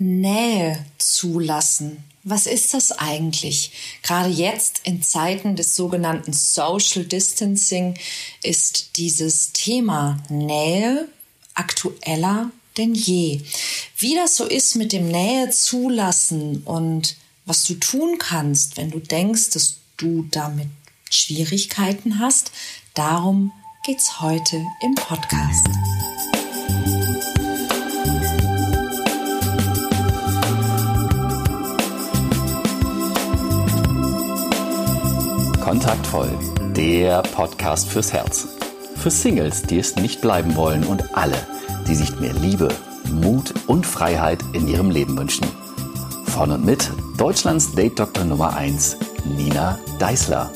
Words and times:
Nähe 0.00 0.84
zulassen. 0.98 2.02
Was 2.24 2.46
ist 2.46 2.74
das 2.74 2.92
eigentlich? 2.92 3.72
Gerade 4.02 4.30
jetzt 4.30 4.80
in 4.84 5.02
Zeiten 5.02 5.56
des 5.56 5.76
sogenannten 5.76 6.32
Social 6.32 7.04
Distancing 7.04 7.94
ist 8.42 8.96
dieses 8.96 9.52
Thema 9.52 10.18
Nähe 10.28 11.08
aktueller 11.54 12.50
denn 12.76 12.94
je. 12.94 13.40
Wie 13.98 14.14
das 14.14 14.36
so 14.36 14.44
ist 14.46 14.76
mit 14.76 14.92
dem 14.92 15.08
Nähe 15.08 15.50
zulassen 15.50 16.62
und 16.64 17.16
was 17.44 17.64
du 17.64 17.74
tun 17.74 18.18
kannst, 18.18 18.76
wenn 18.76 18.90
du 18.90 19.00
denkst, 19.00 19.50
dass 19.50 19.78
du 19.96 20.26
damit 20.30 20.68
Schwierigkeiten 21.10 22.18
hast, 22.18 22.52
darum 22.94 23.52
geht's 23.84 24.20
heute 24.20 24.64
im 24.82 24.94
Podcast. 24.94 25.66
Kontaktvoll, 35.80 36.28
der 36.76 37.22
Podcast 37.22 37.88
fürs 37.88 38.12
Herz. 38.12 38.48
Für 38.96 39.10
Singles, 39.10 39.62
die 39.62 39.78
es 39.78 39.96
nicht 39.96 40.20
bleiben 40.20 40.54
wollen 40.54 40.84
und 40.84 41.16
alle, 41.16 41.38
die 41.88 41.94
sich 41.94 42.20
mehr 42.20 42.34
Liebe, 42.34 42.68
Mut 43.10 43.54
und 43.66 43.86
Freiheit 43.86 44.40
in 44.52 44.68
ihrem 44.68 44.90
Leben 44.90 45.16
wünschen. 45.16 45.46
Von 46.26 46.52
und 46.52 46.66
mit 46.66 46.90
Deutschlands 47.16 47.74
Date 47.74 47.98
Doktor 47.98 48.24
Nummer 48.24 48.54
1, 48.54 48.98
Nina 49.24 49.78
Deißler. 49.98 50.52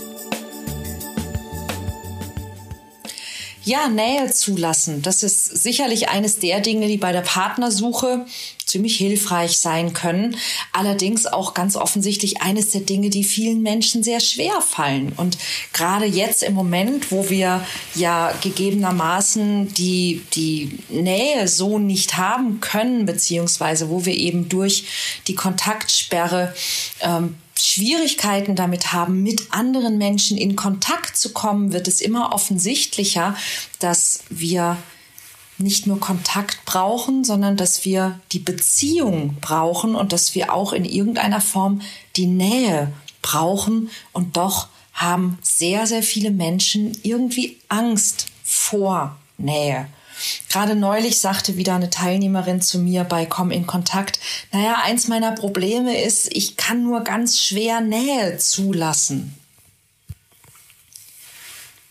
Ja, 3.63 3.89
Nähe 3.89 4.31
zulassen. 4.31 5.01
Das 5.01 5.23
ist 5.23 5.47
sicherlich 5.47 6.11
eines 6.11 6.39
der 6.39 6.61
Dinge, 6.61 6.87
die 6.87 6.99
bei 6.99 7.13
der 7.13 7.23
Partnersuche 7.23 8.27
ziemlich 8.75 8.97
hilfreich 8.97 9.59
sein 9.59 9.93
können. 9.93 10.37
Allerdings 10.73 11.27
auch 11.27 11.55
ganz 11.55 11.77
offensichtlich 11.77 12.43
eines 12.43 12.71
der 12.71 12.81
Dinge, 12.81 13.09
die 13.09 13.23
vielen 13.23 13.63
Menschen 13.63 14.03
sehr 14.03 14.19
schwer 14.19 14.61
fallen. 14.61 15.13
Und 15.17 15.39
gerade 15.73 16.07
jetzt 16.07 16.43
im 16.43 16.55
Moment, 16.55 17.13
wo 17.13 17.31
wir 17.31 17.65
ja 17.95 18.33
gegebenermaßen 18.43 19.73
die, 19.75 20.23
die 20.35 20.81
Nähe 20.89 21.47
so 21.47 21.79
nicht 21.79 22.17
haben 22.17 22.59
können, 22.61 23.07
beziehungsweise 23.07 23.91
wo 23.91 24.05
wir 24.07 24.15
eben 24.17 24.49
durch 24.49 24.87
die 25.29 25.37
Kontaktsperre 25.37 26.53
ähm, 27.01 27.37
Schwierigkeiten 27.57 28.57
damit 28.57 28.93
haben, 28.93 29.23
mit 29.23 29.53
anderen 29.53 29.99
Menschen 29.99 30.37
in 30.37 30.57
Kontakt 30.57 31.17
zu 31.17 31.33
kommen, 31.33 31.73
wird 31.73 31.87
es 31.87 32.01
immer 32.01 32.33
offensichtlicher, 32.33 33.37
dass 33.79 34.25
wir 34.31 34.79
nicht 35.59 35.87
nur 35.87 36.01
Kontakt 36.01 36.65
brauchen, 36.65 37.25
sondern 37.25 37.57
dass 37.57 37.85
wir 37.85 38.21
die 38.33 38.39
Beziehung 38.39 39.37
brauchen 39.41 39.95
und 39.95 40.13
dass 40.13 40.35
wir 40.35 40.53
auch 40.53 40.73
in 40.73 40.85
irgendeiner 40.85 41.41
Form 41.41 41.81
die 42.17 42.27
Nähe 42.27 42.93
brauchen. 43.23 43.91
Und 44.13 44.37
doch 44.37 44.69
haben 44.93 45.39
sehr, 45.43 45.87
sehr 45.87 46.03
viele 46.03 46.31
Menschen 46.31 46.97
irgendwie 47.03 47.59
Angst 47.69 48.27
vor 48.43 49.17
Nähe. 49.39 49.89
Gerade 50.49 50.77
neulich 50.77 51.19
sagte 51.19 51.57
wieder 51.57 51.75
eine 51.75 51.91
Teilnehmerin 51.91 52.61
zu 52.61 52.79
mir 52.79 53.05
bei 53.05 53.27
Komm 53.27 53.51
in 53.51 53.67
Kontakt, 53.67 54.21
naja, 54.53 54.77
eins 54.83 55.09
meiner 55.09 55.33
Probleme 55.33 56.01
ist, 56.01 56.33
ich 56.33 56.57
kann 56.57 56.85
nur 56.85 57.01
ganz 57.01 57.41
schwer 57.41 57.81
Nähe 57.81 58.39
zulassen. 58.39 59.37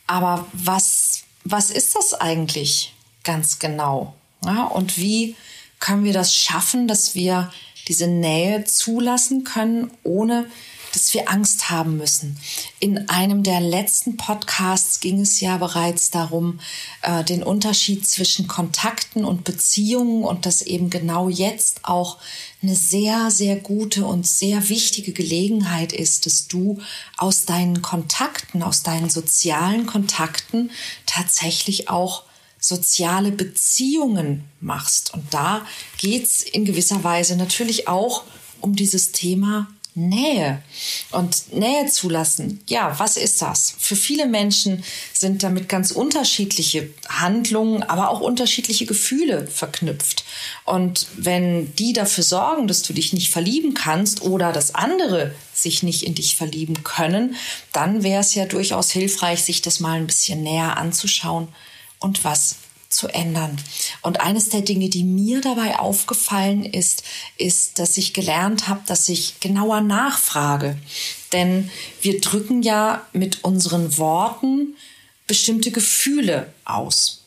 Aber 0.07 0.47
was, 0.53 1.23
was 1.43 1.69
ist 1.69 1.95
das 1.95 2.13
eigentlich 2.13 2.92
ganz 3.23 3.59
genau? 3.59 4.13
Ja, 4.45 4.65
und 4.65 4.97
wie 4.97 5.35
können 5.79 6.03
wir 6.03 6.13
das 6.13 6.33
schaffen, 6.35 6.87
dass 6.87 7.15
wir 7.15 7.51
diese 7.87 8.07
Nähe 8.07 8.63
zulassen 8.63 9.43
können, 9.43 9.91
ohne 10.03 10.47
dass 10.93 11.13
wir 11.13 11.29
Angst 11.29 11.69
haben 11.71 11.97
müssen. 11.97 12.37
In 12.79 13.09
einem 13.09 13.41
der 13.41 13.59
letzten 13.59 14.15
Podcasts 14.15 14.99
ging 14.99 15.21
es 15.21 15.41
ja 15.41 15.57
bereits 15.57 16.11
darum, 16.11 16.59
äh, 17.01 17.23
den 17.23 17.43
Unterschied 17.43 18.07
zwischen 18.07 18.47
Kontakten 18.47 19.25
und 19.25 19.43
Beziehungen 19.43 20.23
und 20.23 20.45
dass 20.45 20.61
eben 20.61 20.89
genau 20.89 21.29
jetzt 21.29 21.83
auch 21.83 22.19
eine 22.61 22.75
sehr, 22.75 23.31
sehr 23.31 23.55
gute 23.55 24.05
und 24.05 24.27
sehr 24.27 24.69
wichtige 24.69 25.13
Gelegenheit 25.13 25.91
ist, 25.91 26.27
dass 26.27 26.47
du 26.47 26.79
aus 27.17 27.45
deinen 27.45 27.81
Kontakten, 27.81 28.61
aus 28.61 28.83
deinen 28.83 29.09
sozialen 29.09 29.87
Kontakten 29.87 30.69
tatsächlich 31.05 31.89
auch 31.89 32.23
soziale 32.63 33.31
Beziehungen 33.31 34.45
machst. 34.61 35.13
Und 35.13 35.33
da 35.33 35.65
geht's 35.97 36.43
in 36.43 36.63
gewisser 36.63 37.03
Weise 37.03 37.35
natürlich 37.35 37.87
auch 37.87 38.23
um 38.61 38.75
dieses 38.75 39.11
Thema 39.11 39.67
Nähe 39.95 40.63
und 41.11 41.53
Nähe 41.53 41.85
zulassen. 41.87 42.61
Ja, 42.67 42.97
was 42.97 43.17
ist 43.17 43.41
das? 43.41 43.75
Für 43.77 43.95
viele 43.95 44.25
Menschen 44.25 44.83
sind 45.11 45.43
damit 45.43 45.69
ganz 45.69 45.91
unterschiedliche 45.91 46.89
Handlungen, 47.09 47.83
aber 47.83 48.09
auch 48.09 48.21
unterschiedliche 48.21 48.87
Gefühle 48.87 49.45
verknüpft. 49.45 50.23
Und 50.65 51.07
wenn 51.17 51.75
die 51.75 51.93
dafür 51.93 52.23
sorgen, 52.23 52.67
dass 52.67 52.81
du 52.81 52.93
dich 52.93 53.13
nicht 53.13 53.29
verlieben 53.29 53.75
kannst 53.75 54.23
oder 54.23 54.51
dass 54.51 54.73
andere 54.73 55.35
sich 55.53 55.83
nicht 55.83 56.01
in 56.01 56.15
dich 56.15 56.37
verlieben 56.37 56.83
können, 56.83 57.35
dann 57.71 58.01
wäre 58.01 58.21
es 58.21 58.33
ja 58.33 58.45
durchaus 58.45 58.89
hilfreich, 58.89 59.43
sich 59.43 59.61
das 59.61 59.79
mal 59.79 59.99
ein 59.99 60.07
bisschen 60.07 60.41
näher 60.41 60.77
anzuschauen 60.77 61.49
und 62.03 62.23
was 62.23 62.57
zu 62.89 63.07
ändern. 63.07 63.57
Und 64.01 64.21
eines 64.21 64.49
der 64.49 64.61
Dinge, 64.61 64.89
die 64.89 65.03
mir 65.03 65.41
dabei 65.41 65.79
aufgefallen 65.79 66.63
ist, 66.63 67.03
ist, 67.37 67.79
dass 67.79 67.97
ich 67.97 68.13
gelernt 68.13 68.67
habe, 68.67 68.81
dass 68.85 69.09
ich 69.09 69.39
genauer 69.39 69.81
nachfrage. 69.81 70.77
Denn 71.31 71.71
wir 72.01 72.21
drücken 72.21 72.61
ja 72.61 73.05
mit 73.11 73.43
unseren 73.43 73.97
Worten 73.97 74.75
bestimmte 75.27 75.71
Gefühle 75.71 76.53
aus. 76.65 77.23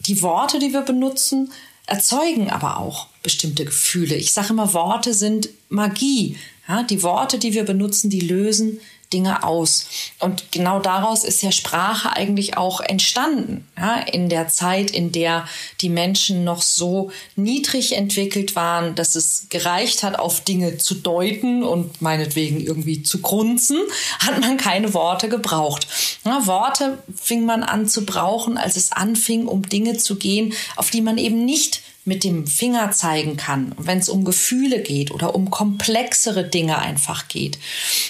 Die 0.00 0.22
Worte, 0.22 0.58
die 0.58 0.72
wir 0.72 0.82
benutzen, 0.82 1.52
erzeugen 1.86 2.50
aber 2.50 2.78
auch 2.78 3.08
bestimmte 3.22 3.64
Gefühle. 3.64 4.14
Ich 4.14 4.32
sage 4.32 4.50
immer, 4.50 4.72
Worte 4.72 5.14
sind 5.14 5.50
Magie. 5.68 6.38
Ja, 6.68 6.82
die 6.82 7.02
Worte, 7.02 7.38
die 7.38 7.52
wir 7.52 7.64
benutzen, 7.64 8.10
die 8.10 8.20
lösen 8.20 8.80
Dinge 9.12 9.44
aus. 9.44 9.86
Und 10.18 10.50
genau 10.50 10.80
daraus 10.80 11.24
ist 11.24 11.42
ja 11.42 11.52
Sprache 11.52 12.12
eigentlich 12.12 12.56
auch 12.56 12.80
entstanden. 12.80 13.66
Ja, 13.78 14.00
in 14.00 14.28
der 14.28 14.48
Zeit, 14.48 14.90
in 14.90 15.12
der 15.12 15.46
die 15.80 15.88
Menschen 15.88 16.44
noch 16.44 16.60
so 16.62 17.10
niedrig 17.36 17.96
entwickelt 17.96 18.56
waren, 18.56 18.94
dass 18.94 19.14
es 19.14 19.46
gereicht 19.48 20.02
hat, 20.02 20.18
auf 20.18 20.40
Dinge 20.40 20.78
zu 20.78 20.94
deuten 20.94 21.62
und 21.62 22.02
meinetwegen 22.02 22.60
irgendwie 22.60 23.02
zu 23.02 23.20
grunzen, 23.20 23.78
hat 24.18 24.40
man 24.40 24.56
keine 24.56 24.92
Worte 24.92 25.28
gebraucht. 25.28 25.86
Ja, 26.24 26.46
Worte 26.46 26.98
fing 27.14 27.46
man 27.46 27.62
an 27.62 27.86
zu 27.86 28.04
brauchen, 28.04 28.58
als 28.58 28.76
es 28.76 28.92
anfing, 28.92 29.46
um 29.46 29.68
Dinge 29.68 29.96
zu 29.96 30.16
gehen, 30.16 30.52
auf 30.74 30.90
die 30.90 31.00
man 31.00 31.18
eben 31.18 31.44
nicht 31.44 31.82
mit 32.06 32.24
dem 32.24 32.46
Finger 32.46 32.92
zeigen 32.92 33.36
kann, 33.36 33.74
wenn 33.76 33.98
es 33.98 34.08
um 34.08 34.24
Gefühle 34.24 34.80
geht 34.80 35.10
oder 35.10 35.34
um 35.34 35.50
komplexere 35.50 36.44
Dinge 36.44 36.78
einfach 36.78 37.28
geht. 37.28 37.58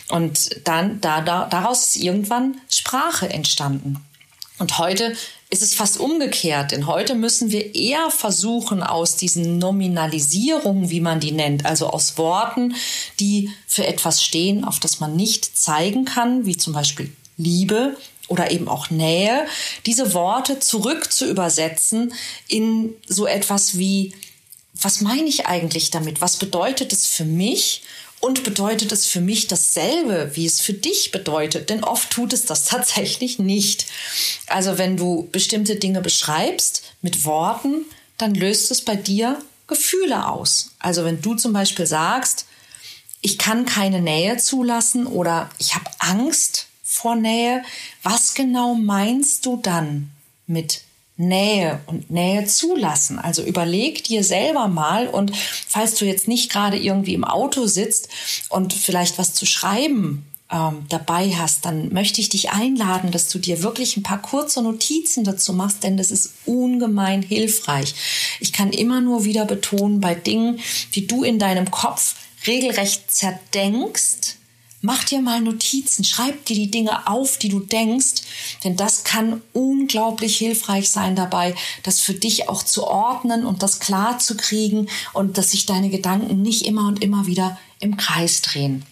Und 0.09 0.67
dann 0.69 1.01
da, 1.01 1.23
da, 1.23 1.47
daraus 1.47 1.87
ist 1.87 1.97
irgendwann 1.97 2.61
Sprache 2.71 3.29
entstanden. 3.31 4.05
Und 4.59 4.79
heute 4.79 5.15
ist 5.49 5.63
es 5.63 5.75
fast 5.75 5.99
umgekehrt, 5.99 6.73
denn 6.73 6.87
heute 6.87 7.15
müssen 7.15 7.53
wir 7.53 7.75
eher 7.75 8.11
versuchen, 8.11 8.83
aus 8.83 9.17
diesen 9.17 9.59
Nominalisierungen, 9.59 10.91
wie 10.91 11.01
man 11.01 11.21
die 11.21 11.33
nennt, 11.33 11.65
also 11.65 11.89
aus 11.89 12.19
Worten, 12.19 12.75
die 13.21 13.51
für 13.67 13.87
etwas 13.87 14.23
stehen, 14.23 14.65
auf 14.65 14.81
das 14.81 15.01
man 15.01 15.17
nicht 15.17 15.57
zeigen 15.57 16.05
kann, 16.05 16.47
wie 16.47 16.57
zum 16.57 16.73
Beispiel 16.73 17.13
Liebe, 17.37 17.97
oder 18.29 18.51
eben 18.51 18.69
auch 18.69 18.91
Nähe, 18.91 19.47
diese 19.87 20.15
Worte 20.15 20.59
zurück 20.59 21.13
zu 21.13 21.29
übersetzen 21.29 22.13
in 22.49 22.95
so 23.07 23.27
etwas 23.27 23.79
wie, 23.79 24.15
was 24.75 25.01
meine 25.01 25.29
ich 25.29 25.47
eigentlich 25.47 25.91
damit? 25.91 26.21
Was 26.21 26.37
bedeutet 26.37 26.93
es 26.93 27.07
für 27.07 27.25
mich? 27.25 27.83
Und 28.19 28.45
bedeutet 28.45 28.93
es 28.93 29.05
für 29.05 29.21
mich 29.21 29.47
dasselbe, 29.47 30.31
wie 30.35 30.47
es 30.47 30.61
für 30.61 30.73
dich 30.73 31.13
bedeutet? 31.13 31.69
Denn 31.69 31.85
oft 31.85 32.11
tut 32.11 32.33
es 32.33 32.47
das 32.47 32.65
tatsächlich 32.69 33.39
nicht. 33.39 33.87
Also 34.47 34.79
wenn 34.79 34.97
du 34.97 35.29
bestimmte 35.31 35.77
Dinge 35.77 36.01
beschreibst 36.01 36.83
mit 37.03 37.25
Worten, 37.25 37.85
dann 38.19 38.35
löst 38.35 38.71
es 38.71 38.81
bei 38.81 38.97
dir 38.97 39.39
Gefühle 39.67 40.29
aus. 40.29 40.71
Also 40.79 41.05
wenn 41.05 41.21
du 41.21 41.35
zum 41.35 41.53
Beispiel 41.53 41.87
sagst, 41.87 42.47
ich 43.21 43.39
kann 43.39 43.67
keine 43.67 44.01
Nähe 44.01 44.37
zulassen 44.37 45.07
oder 45.07 45.51
ich 45.59 45.75
habe 45.75 45.91
Angst 45.99 46.66
vor 46.97 47.15
Nähe. 47.15 47.63
Was 48.03 48.35
genau 48.35 48.75
meinst 48.75 49.45
du 49.47 49.59
dann 49.59 50.11
mit 50.47 50.83
Nähe 51.17 51.81
und 51.87 52.11
Nähe 52.11 52.47
zulassen? 52.47 53.19
Also 53.19 53.43
überleg 53.43 54.05
dir 54.05 54.25
selber 54.25 54.69
mal 54.69 55.07
und 55.07 55.33
falls 55.37 55.95
du 55.97 56.05
jetzt 56.05 56.27
nicht 56.27 56.51
gerade 56.51 56.79
irgendwie 56.79 57.15
im 57.15 57.25
Auto 57.25 57.67
sitzt 57.67 58.09
und 58.49 58.73
vielleicht 58.73 59.19
was 59.19 59.35
zu 59.35 59.45
schreiben 59.45 60.27
ähm, 60.51 60.87
dabei 60.89 61.35
hast, 61.37 61.65
dann 61.67 61.93
möchte 61.93 62.21
ich 62.21 62.29
dich 62.31 62.51
einladen, 62.51 63.11
dass 63.11 63.29
du 63.29 63.39
dir 63.39 63.63
wirklich 63.63 63.97
ein 63.97 64.03
paar 64.03 64.23
kurze 64.23 64.63
Notizen 64.63 65.25
dazu 65.25 65.53
machst, 65.53 65.83
denn 65.83 65.97
das 65.97 66.11
ist 66.11 66.33
ungemein 66.47 67.23
hilfreich. 67.23 67.95
Ich 68.41 68.53
kann 68.53 68.71
immer 68.71 69.01
nur 69.01 69.25
wieder 69.25 69.45
betonen, 69.45 70.01
bei 70.01 70.15
Dingen, 70.15 70.61
die 70.95 71.07
du 71.07 71.25
in 71.25 71.39
deinem 71.39 71.71
Kopf 71.71 72.15
regelrecht 72.47 73.11
zerdenkst, 73.11 74.37
mach 74.81 75.05
dir 75.05 75.21
mal 75.21 75.41
Notizen, 75.41 76.05
schreib 76.05 76.45
dir 76.45 76.55
die 76.55 76.71
Dinge 76.71 77.07
auf, 77.07 77.39
die 77.39 77.49
du 77.49 77.61
denkst, 77.61 78.23
denn 78.65 78.77
das 78.77 79.05
kann 79.05 79.43
unglaublich 79.53 80.37
hilfreich 80.37 80.91
sein 80.91 81.17
dabei, 81.17 81.55
das 81.83 82.01
für 82.01 82.15
dich 82.15 82.49
auch 82.49 82.63
zu 82.63 82.87
ordnen 82.87 83.45
und 83.45 83.63
das 83.63 83.81
klar 83.81 84.19
zu 84.19 84.37
kriegen 84.37 84.89
und 85.13 85.39
dass 85.39 85.51
sich 85.53 85.67
deine 85.67 85.91
Gedanken 85.91 86.43
nicht 86.43 86.67
immer 86.67 86.87
und 86.87 87.03
immer 87.03 87.27
wieder 87.27 87.59
im 87.81 87.97
Kreis 87.97 88.43
drehen. 88.43 88.85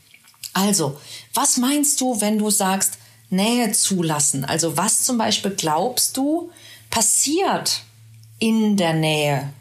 Also, 0.52 0.98
was 1.34 1.56
meinst 1.56 2.00
du, 2.00 2.20
wenn 2.20 2.38
du 2.38 2.50
sagst, 2.50 2.98
Nähe 3.30 3.72
zulassen? 3.72 4.44
Also, 4.44 4.76
was 4.76 5.02
zum 5.02 5.18
Beispiel 5.18 5.50
glaubst 5.50 6.16
du 6.16 6.50
passiert 6.90 7.82
in 8.38 8.76
der 8.76 8.92
Nähe? 8.92 9.52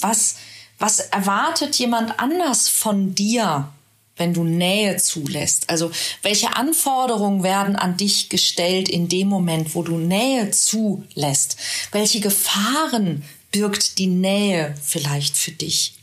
Was, 0.00 0.36
was 0.78 1.00
erwartet 1.00 1.76
jemand 1.76 2.18
anders 2.20 2.68
von 2.68 3.14
dir, 3.14 3.68
wenn 4.16 4.34
du 4.34 4.44
Nähe 4.44 4.96
zulässt? 4.96 5.70
Also, 5.70 5.90
welche 6.22 6.56
Anforderungen 6.56 7.42
werden 7.42 7.76
an 7.76 7.96
dich 7.96 8.28
gestellt 8.28 8.88
in 8.88 9.08
dem 9.08 9.28
Moment, 9.28 9.74
wo 9.74 9.82
du 9.82 9.96
Nähe 9.98 10.50
zulässt? 10.50 11.56
Welche 11.92 12.20
Gefahren 12.20 13.24
birgt 13.50 13.98
die 13.98 14.06
Nähe 14.06 14.74
vielleicht 14.82 15.36
für 15.36 15.52
dich? 15.52 15.94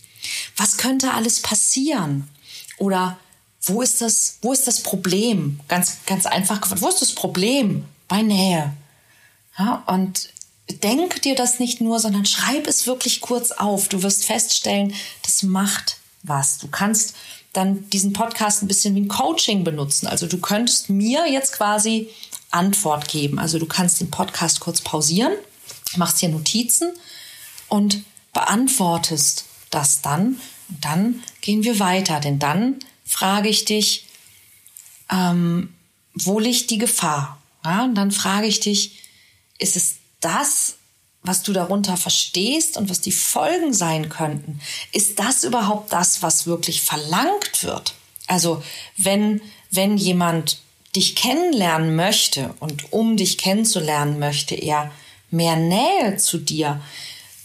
Was 0.58 0.78
könnte 0.78 1.14
alles 1.14 1.42
passieren? 1.42 2.30
Oder 2.78 3.18
wo 3.64 3.82
ist 3.82 4.02
das, 4.02 4.38
wo 4.42 4.54
ist 4.54 4.68
das 4.68 4.82
Problem? 4.82 5.60
Ganz, 5.68 5.98
ganz 6.06 6.26
einfach 6.26 6.62
gefragt, 6.62 6.82
wo 6.82 6.90
ist 6.90 7.02
das 7.02 7.14
Problem 7.14 7.86
bei 8.08 8.22
Nähe? 8.22 8.74
Ja, 9.58 9.84
und 9.88 10.30
denk 10.70 11.22
dir 11.22 11.36
das 11.36 11.60
nicht 11.60 11.82
nur, 11.82 12.00
sondern 12.00 12.26
schreib 12.26 12.68
es 12.68 12.88
wirklich 12.88 13.22
kurz 13.22 13.52
auf. 13.52 13.90
Du 13.90 14.02
wirst 14.04 14.26
feststellen, 14.26 14.94
das 15.24 15.44
macht 15.44 15.98
was. 16.24 16.58
Du 16.58 16.68
kannst 16.68 17.16
dann 17.54 17.90
diesen 17.90 18.14
Podcast 18.14 18.62
ein 18.62 18.68
bisschen 18.68 18.96
wie 18.96 19.02
ein 19.02 19.08
Coaching 19.08 19.64
benutzen. 19.64 20.08
Also 20.08 20.28
du 20.28 20.40
könntest 20.40 20.90
mir 20.90 21.30
jetzt 21.32 21.54
quasi 21.54 22.10
Antwort 22.52 23.08
geben. 23.08 23.40
Also 23.40 23.60
du 23.60 23.66
kannst 23.66 24.00
den 24.00 24.12
Podcast 24.12 24.60
kurz 24.60 24.82
pausieren, 24.82 25.34
machst 25.96 26.22
dir 26.22 26.30
Notizen 26.30 26.92
und 27.68 28.04
beantwortest 28.34 29.46
das 29.70 30.02
dann. 30.02 30.40
Und 30.70 30.86
dann 30.86 31.24
gehen 31.42 31.64
wir 31.64 31.80
weiter, 31.80 32.20
denn 32.20 32.40
dann 32.40 32.80
frage 33.06 33.50
ich 33.50 33.66
dich, 33.66 34.06
ähm, 35.10 35.74
wo 36.14 36.40
liegt 36.40 36.70
die 36.70 36.78
Gefahr? 36.78 37.42
Ja, 37.64 37.86
und 37.86 37.96
dann 37.96 38.12
frage 38.12 38.48
ich 38.48 38.60
dich, 38.60 39.00
ist 39.58 39.76
es 39.76 39.96
das, 40.22 40.76
was 41.30 41.44
du 41.44 41.54
darunter 41.54 41.96
verstehst 41.96 42.76
und 42.76 42.90
was 42.90 43.02
die 43.02 43.12
Folgen 43.12 43.72
sein 43.72 44.10
könnten? 44.10 44.60
Ist 44.92 45.20
das 45.20 45.44
überhaupt 45.44 45.94
das, 45.94 46.24
was 46.24 46.48
wirklich 46.48 46.82
verlangt 46.82 47.64
wird? 47.64 47.94
Also 48.26 48.64
wenn, 48.98 49.40
wenn 49.70 49.96
jemand 49.96 50.58
dich 50.96 51.16
kennenlernen 51.16 51.96
möchte 51.96 52.56
und 52.60 52.92
um 52.92 53.16
dich 53.16 53.38
kennenzulernen 53.38 54.18
möchte, 54.18 54.56
er 54.56 54.92
mehr 55.30 55.56
Nähe 55.56 56.18
zu 56.18 56.40
dir, 56.40 56.82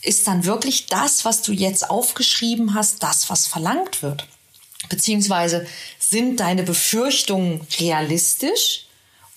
ist 0.00 0.26
dann 0.26 0.46
wirklich 0.46 0.86
das, 0.86 1.26
was 1.26 1.42
du 1.42 1.52
jetzt 1.52 1.90
aufgeschrieben 1.90 2.72
hast, 2.72 3.02
das, 3.02 3.28
was 3.28 3.46
verlangt 3.46 4.02
wird? 4.02 4.26
Beziehungsweise 4.88 5.66
sind 5.98 6.40
deine 6.40 6.62
Befürchtungen 6.62 7.60
realistisch? 7.78 8.86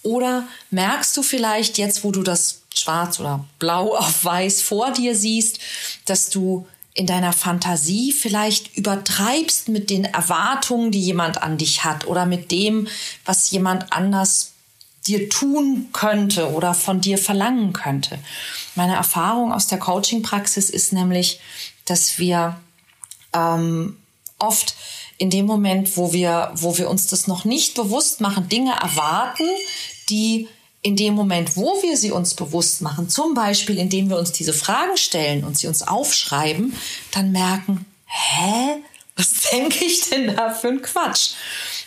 Oder 0.03 0.47
merkst 0.69 1.17
du 1.17 1.21
vielleicht 1.21 1.77
jetzt, 1.77 2.05
wo 2.05 2.11
du 2.11 2.23
das 2.23 2.56
schwarz 2.79 3.19
oder 3.19 3.45
blau 3.59 3.95
auf 3.95 4.23
weiß 4.23 4.61
vor 4.61 4.91
dir 4.91 5.15
siehst, 5.15 5.59
dass 6.05 6.29
du 6.29 6.67
in 6.93 7.05
deiner 7.05 7.33
Fantasie 7.33 8.11
vielleicht 8.11 8.75
übertreibst 8.75 9.69
mit 9.69 9.91
den 9.91 10.05
Erwartungen, 10.05 10.91
die 10.91 11.01
jemand 11.01 11.43
an 11.43 11.57
dich 11.57 11.83
hat 11.83 12.07
oder 12.07 12.25
mit 12.25 12.51
dem, 12.51 12.87
was 13.23 13.51
jemand 13.51 13.93
anders 13.93 14.53
dir 15.05 15.29
tun 15.29 15.89
könnte 15.93 16.51
oder 16.51 16.73
von 16.73 16.99
dir 16.99 17.17
verlangen 17.17 17.71
könnte. 17.71 18.17
Meine 18.75 18.95
Erfahrung 18.95 19.53
aus 19.53 19.67
der 19.67 19.77
Coaching-Praxis 19.77 20.69
ist 20.69 20.91
nämlich, 20.91 21.39
dass 21.85 22.17
wir 22.17 22.59
ähm, 23.31 23.97
oft 24.39 24.75
in 25.17 25.29
dem 25.29 25.45
Moment, 25.45 25.97
wo 25.97 26.13
wir, 26.13 26.51
wo 26.55 26.77
wir 26.77 26.89
uns 26.89 27.07
das 27.07 27.27
noch 27.27 27.45
nicht 27.45 27.75
bewusst 27.75 28.21
machen, 28.21 28.49
Dinge 28.49 28.73
erwarten, 28.73 29.47
die 30.09 30.47
in 30.81 30.95
dem 30.95 31.15
Moment, 31.15 31.57
wo 31.57 31.81
wir 31.81 31.97
sie 31.97 32.11
uns 32.11 32.33
bewusst 32.33 32.81
machen, 32.81 33.09
zum 33.09 33.33
Beispiel 33.33 33.77
indem 33.77 34.09
wir 34.09 34.17
uns 34.17 34.31
diese 34.31 34.53
Fragen 34.53 34.95
stellen 34.95 35.43
und 35.43 35.57
sie 35.57 35.67
uns 35.67 35.87
aufschreiben, 35.87 36.73
dann 37.11 37.31
merken, 37.31 37.85
hä, 38.05 38.83
was 39.15 39.33
denke 39.51 39.83
ich 39.83 40.09
denn 40.09 40.35
da 40.35 40.51
für 40.51 40.69
ein 40.69 40.81
Quatsch? 40.81 41.31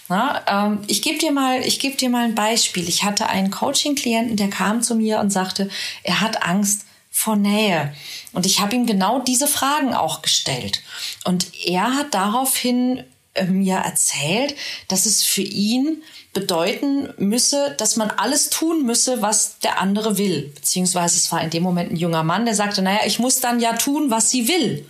Na, 0.09 0.43
ähm, 0.49 0.81
ich 0.89 1.03
gebe 1.03 1.19
dir 1.19 1.31
mal, 1.31 1.65
ich 1.65 1.79
gebe 1.79 1.97
dir 1.97 2.11
mal 2.11 2.25
ein 2.25 2.35
Beispiel. 2.35 2.89
Ich 2.89 3.05
hatte 3.05 3.29
einen 3.29 3.53
Coaching-Klienten, 3.53 4.37
der 4.37 4.51
kam 4.51 4.83
zu 4.83 4.97
mir 4.97 5.21
und 5.21 5.31
sagte, 5.31 5.71
er 6.03 6.21
hat 6.21 6.43
Angst 6.43 6.85
vor 7.13 7.37
Nähe. 7.37 7.95
Und 8.33 8.45
ich 8.45 8.61
habe 8.61 8.75
ihm 8.75 8.87
genau 8.87 9.21
diese 9.21 9.47
Fragen 9.47 9.95
auch 9.95 10.23
gestellt. 10.23 10.83
Und 11.25 11.55
er 11.65 11.95
hat 11.95 12.13
daraufhin 12.13 13.05
äh, 13.35 13.45
mir 13.45 13.77
erzählt, 13.77 14.57
dass 14.89 15.07
es 15.07 15.23
für 15.23 15.43
ihn 15.43 16.03
bedeuten 16.33 17.13
müsse, 17.19 17.75
dass 17.79 17.97
man 17.97 18.11
alles 18.11 18.51
tun 18.51 18.87
müsse, 18.87 19.21
was 19.21 19.59
der 19.59 19.81
andere 19.81 20.17
will. 20.17 20.53
Beziehungsweise 20.55 21.17
es 21.17 21.33
war 21.33 21.43
in 21.43 21.51
dem 21.51 21.63
Moment 21.63 21.91
ein 21.91 21.97
junger 21.97 22.23
Mann, 22.23 22.45
der 22.45 22.55
sagte, 22.55 22.83
naja, 22.83 23.01
ich 23.05 23.19
muss 23.19 23.41
dann 23.41 23.61
ja 23.61 23.73
tun, 23.75 24.11
was 24.11 24.31
sie 24.31 24.47
will. 24.47 24.89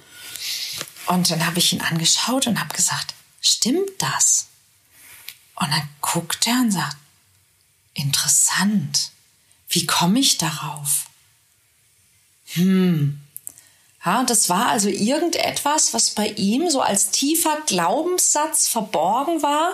Und 1.07 1.31
dann 1.31 1.47
habe 1.47 1.59
ich 1.59 1.73
ihn 1.73 1.81
angeschaut 1.81 2.47
und 2.47 2.61
habe 2.61 2.75
gesagt, 2.75 3.15
stimmt 3.41 3.91
das? 3.99 4.49
Und 5.57 5.71
dann 5.71 5.89
guckt 6.01 6.47
er 6.47 6.61
und 6.61 6.73
sagt, 6.73 6.97
interessant. 7.95 9.11
Wie 9.69 9.87
komme 9.87 10.19
ich 10.19 10.39
darauf? 10.39 11.07
Hm, 12.53 13.21
ja, 14.05 14.25
das 14.25 14.49
war 14.49 14.69
also 14.69 14.89
irgendetwas, 14.89 15.93
was 15.93 16.11
bei 16.11 16.29
ihm 16.29 16.71
so 16.71 16.81
als 16.81 17.11
tiefer 17.11 17.59
Glaubenssatz 17.67 18.67
verborgen 18.67 19.43
war. 19.43 19.73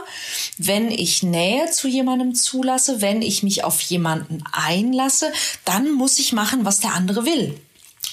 Wenn 0.59 0.91
ich 0.91 1.23
Nähe 1.23 1.71
zu 1.71 1.87
jemandem 1.87 2.35
zulasse, 2.35 3.01
wenn 3.01 3.23
ich 3.23 3.45
mich 3.45 3.63
auf 3.63 3.81
jemanden 3.83 4.43
einlasse, 4.51 5.33
dann 5.65 5.93
muss 5.93 6.19
ich 6.19 6.33
machen, 6.33 6.65
was 6.65 6.81
der 6.81 6.95
andere 6.95 7.25
will. 7.25 7.57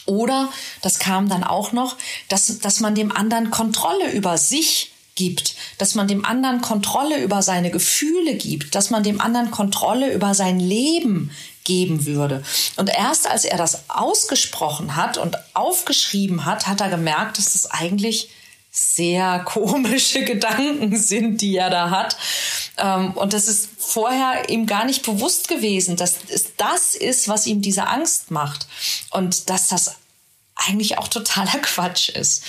Oder, 0.06 0.50
das 0.82 1.00
kam 1.00 1.30
dann 1.30 1.44
auch 1.44 1.72
noch, 1.72 1.96
dass, 2.30 2.60
dass 2.60 2.80
man 2.80 2.94
dem 2.94 3.12
anderen 3.12 3.50
Kontrolle 3.50 4.12
über 4.12 4.38
sich 4.38 4.92
gibt, 5.16 5.56
dass 5.78 5.96
man 5.96 6.08
dem 6.08 6.26
anderen 6.26 6.62
Kontrolle 6.62 7.24
über 7.24 7.42
seine 7.42 7.72
Gefühle 7.72 8.36
gibt, 8.36 8.76
dass 8.76 8.90
man 8.90 9.04
dem 9.04 9.22
anderen 9.22 9.52
Kontrolle 9.52 10.14
über 10.14 10.34
sein 10.34 10.60
Leben 10.60 11.32
geben 11.64 12.06
würde. 12.06 12.44
Und 12.78 12.90
erst 12.90 13.28
als 13.28 13.46
er 13.46 13.58
das 13.58 13.90
ausgesprochen 13.90 14.96
hat 14.96 15.18
und 15.18 15.38
aufgeschrieben 15.54 16.46
hat, 16.46 16.68
hat 16.68 16.82
er 16.82 16.90
gemerkt, 16.90 17.38
dass 17.38 17.54
das 17.54 17.72
eigentlich 17.72 18.30
sehr 18.72 19.40
komische 19.46 20.26
Gedanken 20.26 20.98
sind, 20.98 21.42
die 21.42 21.56
er 21.56 21.70
da 21.70 21.90
hat. 21.92 22.18
Ähm, 22.78 23.12
und 23.12 23.34
das 23.34 23.48
ist 23.48 23.70
vorher 23.78 24.50
ihm 24.50 24.66
gar 24.66 24.86
nicht 24.86 25.06
bewusst 25.06 25.48
gewesen, 25.48 25.96
dass 25.96 26.18
es 26.28 26.56
das 26.58 26.96
ist, 26.96 27.28
was 27.28 27.46
ihm 27.46 27.62
diese 27.62 27.88
Angst 27.88 28.32
macht. 28.32 28.68
Und 29.12 29.50
dass 29.50 29.68
das 29.68 29.96
eigentlich 30.56 30.98
auch 30.98 31.08
totaler 31.08 31.60
Quatsch 31.62 32.10
ist. 32.10 32.44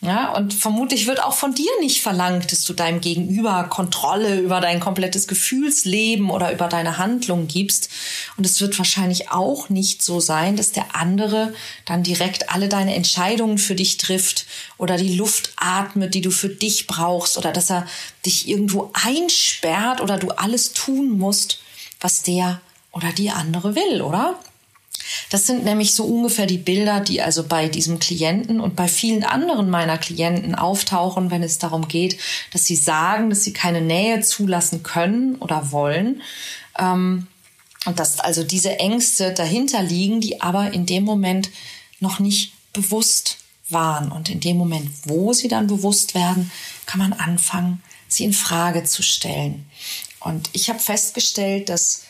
Ja, 0.00 0.32
und 0.32 0.52
vermutlich 0.52 1.06
wird 1.06 1.22
auch 1.22 1.34
von 1.34 1.54
dir 1.54 1.70
nicht 1.80 2.02
verlangt, 2.02 2.50
dass 2.50 2.64
du 2.64 2.72
deinem 2.72 3.00
Gegenüber 3.00 3.64
Kontrolle 3.70 4.40
über 4.40 4.60
dein 4.60 4.80
komplettes 4.80 5.28
Gefühlsleben 5.28 6.30
oder 6.30 6.52
über 6.52 6.66
deine 6.66 6.98
Handlung 6.98 7.46
gibst. 7.46 7.88
Und 8.36 8.44
es 8.44 8.60
wird 8.60 8.76
wahrscheinlich 8.78 9.30
auch 9.30 9.68
nicht 9.68 10.02
so 10.02 10.18
sein, 10.18 10.56
dass 10.56 10.72
der 10.72 10.96
andere 10.96 11.54
dann 11.84 12.02
direkt 12.02 12.50
alle 12.50 12.68
deine 12.68 12.96
Entscheidungen 12.96 13.58
für 13.58 13.76
dich 13.76 13.96
trifft 13.96 14.46
oder 14.76 14.96
die 14.96 15.14
Luft 15.14 15.52
atmet, 15.56 16.14
die 16.14 16.20
du 16.20 16.32
für 16.32 16.48
dich 16.48 16.88
brauchst 16.88 17.38
oder 17.38 17.52
dass 17.52 17.70
er 17.70 17.86
dich 18.26 18.48
irgendwo 18.48 18.90
einsperrt 18.94 20.00
oder 20.00 20.18
du 20.18 20.30
alles 20.30 20.72
tun 20.72 21.16
musst, 21.16 21.60
was 22.00 22.22
der 22.22 22.60
oder 22.90 23.12
die 23.12 23.30
andere 23.30 23.76
will, 23.76 24.02
oder? 24.02 24.38
Das 25.30 25.46
sind 25.46 25.64
nämlich 25.64 25.94
so 25.94 26.04
ungefähr 26.04 26.46
die 26.46 26.58
Bilder, 26.58 27.00
die 27.00 27.22
also 27.22 27.44
bei 27.44 27.68
diesem 27.68 27.98
Klienten 27.98 28.60
und 28.60 28.76
bei 28.76 28.88
vielen 28.88 29.24
anderen 29.24 29.70
meiner 29.70 29.98
Klienten 29.98 30.54
auftauchen, 30.54 31.30
wenn 31.30 31.42
es 31.42 31.58
darum 31.58 31.88
geht, 31.88 32.18
dass 32.52 32.64
sie 32.64 32.76
sagen, 32.76 33.30
dass 33.30 33.44
sie 33.44 33.52
keine 33.52 33.80
Nähe 33.80 34.20
zulassen 34.20 34.82
können 34.82 35.36
oder 35.36 35.72
wollen. 35.72 36.22
Ähm, 36.78 37.26
und 37.84 37.98
dass 37.98 38.20
also 38.20 38.44
diese 38.44 38.78
Ängste 38.78 39.32
dahinter 39.32 39.82
liegen, 39.82 40.20
die 40.20 40.40
aber 40.40 40.72
in 40.72 40.86
dem 40.86 41.04
Moment 41.04 41.50
noch 41.98 42.20
nicht 42.20 42.52
bewusst 42.72 43.38
waren. 43.68 44.12
Und 44.12 44.28
in 44.28 44.40
dem 44.40 44.56
Moment, 44.56 44.88
wo 45.04 45.32
sie 45.32 45.48
dann 45.48 45.66
bewusst 45.66 46.14
werden, 46.14 46.50
kann 46.86 47.00
man 47.00 47.12
anfangen, 47.12 47.82
sie 48.08 48.24
in 48.24 48.32
Frage 48.32 48.84
zu 48.84 49.02
stellen. 49.02 49.66
Und 50.20 50.50
ich 50.52 50.68
habe 50.68 50.78
festgestellt, 50.78 51.68
dass 51.68 52.04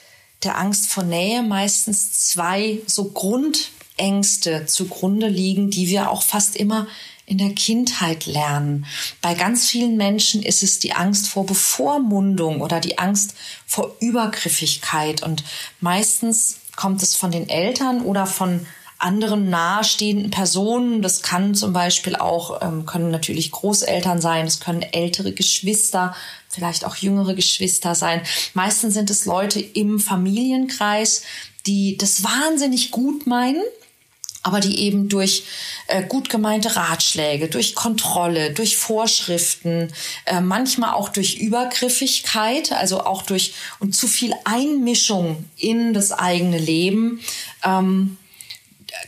der 0.45 0.59
Angst 0.59 0.89
vor 0.89 1.05
Nähe 1.05 1.43
meistens 1.43 2.29
zwei 2.29 2.81
so 2.87 3.11
Grundängste 3.11 4.67
zugrunde 4.67 5.29
liegen, 5.29 5.71
die 5.71 5.89
wir 5.89 6.11
auch 6.11 6.23
fast 6.23 6.57
immer 6.57 6.87
in 7.27 7.39
der 7.39 7.55
Kindheit 7.55 8.27
lernen. 8.27 8.85
Bei 9.21 9.35
ganz 9.35 9.69
vielen 9.69 9.97
Menschen 9.97 10.43
ist 10.43 10.63
es 10.63 10.79
die 10.81 10.93
Angst 10.93 11.29
vor 11.29 11.47
Bevormundung 11.47 12.61
oder 12.61 12.81
die 12.81 12.99
Angst 12.99 13.35
vor 13.67 13.97
Übergriffigkeit. 14.01 15.23
Und 15.23 15.45
meistens 15.81 16.59
kommt 16.77 17.03
es 17.03 17.15
von 17.15 17.31
den 17.31 17.49
Eltern 17.49 18.03
oder 18.03 18.27
von 18.27 18.67
anderen 18.99 19.51
nahestehenden 19.51 20.31
Personen. 20.31 21.03
Das 21.03 21.23
kann 21.23 21.55
zum 21.55 21.73
Beispiel 21.73 22.17
auch, 22.17 22.63
ähm, 22.63 22.87
können 22.87 23.11
natürlich 23.11 23.51
Großeltern 23.51 24.21
sein, 24.21 24.47
es 24.47 24.61
können 24.61 24.83
ältere 24.83 25.33
Geschwister, 25.33 26.15
vielleicht 26.53 26.85
auch 26.85 26.97
jüngere 26.97 27.35
Geschwister 27.35 27.95
sein. 27.95 28.23
Meistens 28.55 28.95
sind 28.95 29.11
es 29.11 29.25
Leute 29.25 29.61
im 29.61 29.99
Familienkreis, 29.99 31.23
die 31.67 31.97
das 31.97 32.23
wahnsinnig 32.23 32.91
gut 32.91 33.27
meinen 33.27 33.63
aber 34.43 34.61
die 34.61 34.81
eben 34.81 35.09
durch 35.09 35.45
äh, 35.87 36.03
gut 36.03 36.29
gemeinte 36.29 36.75
Ratschläge, 36.75 37.49
durch 37.49 37.75
Kontrolle, 37.75 38.51
durch 38.51 38.77
Vorschriften, 38.77 39.93
äh, 40.27 40.41
manchmal 40.41 40.95
auch 40.95 41.09
durch 41.11 41.37
Übergriffigkeit, 41.37 42.73
also 42.73 43.05
auch 43.05 43.23
durch 43.23 43.55
und 43.79 43.95
zu 43.95 44.09
viel 44.09 44.35
Einmischung 44.45 45.45
in 45.57 45.95
das 45.95 46.11
eigene 46.11 46.59
Leben 46.59 47.21
ähm, 47.65 48.17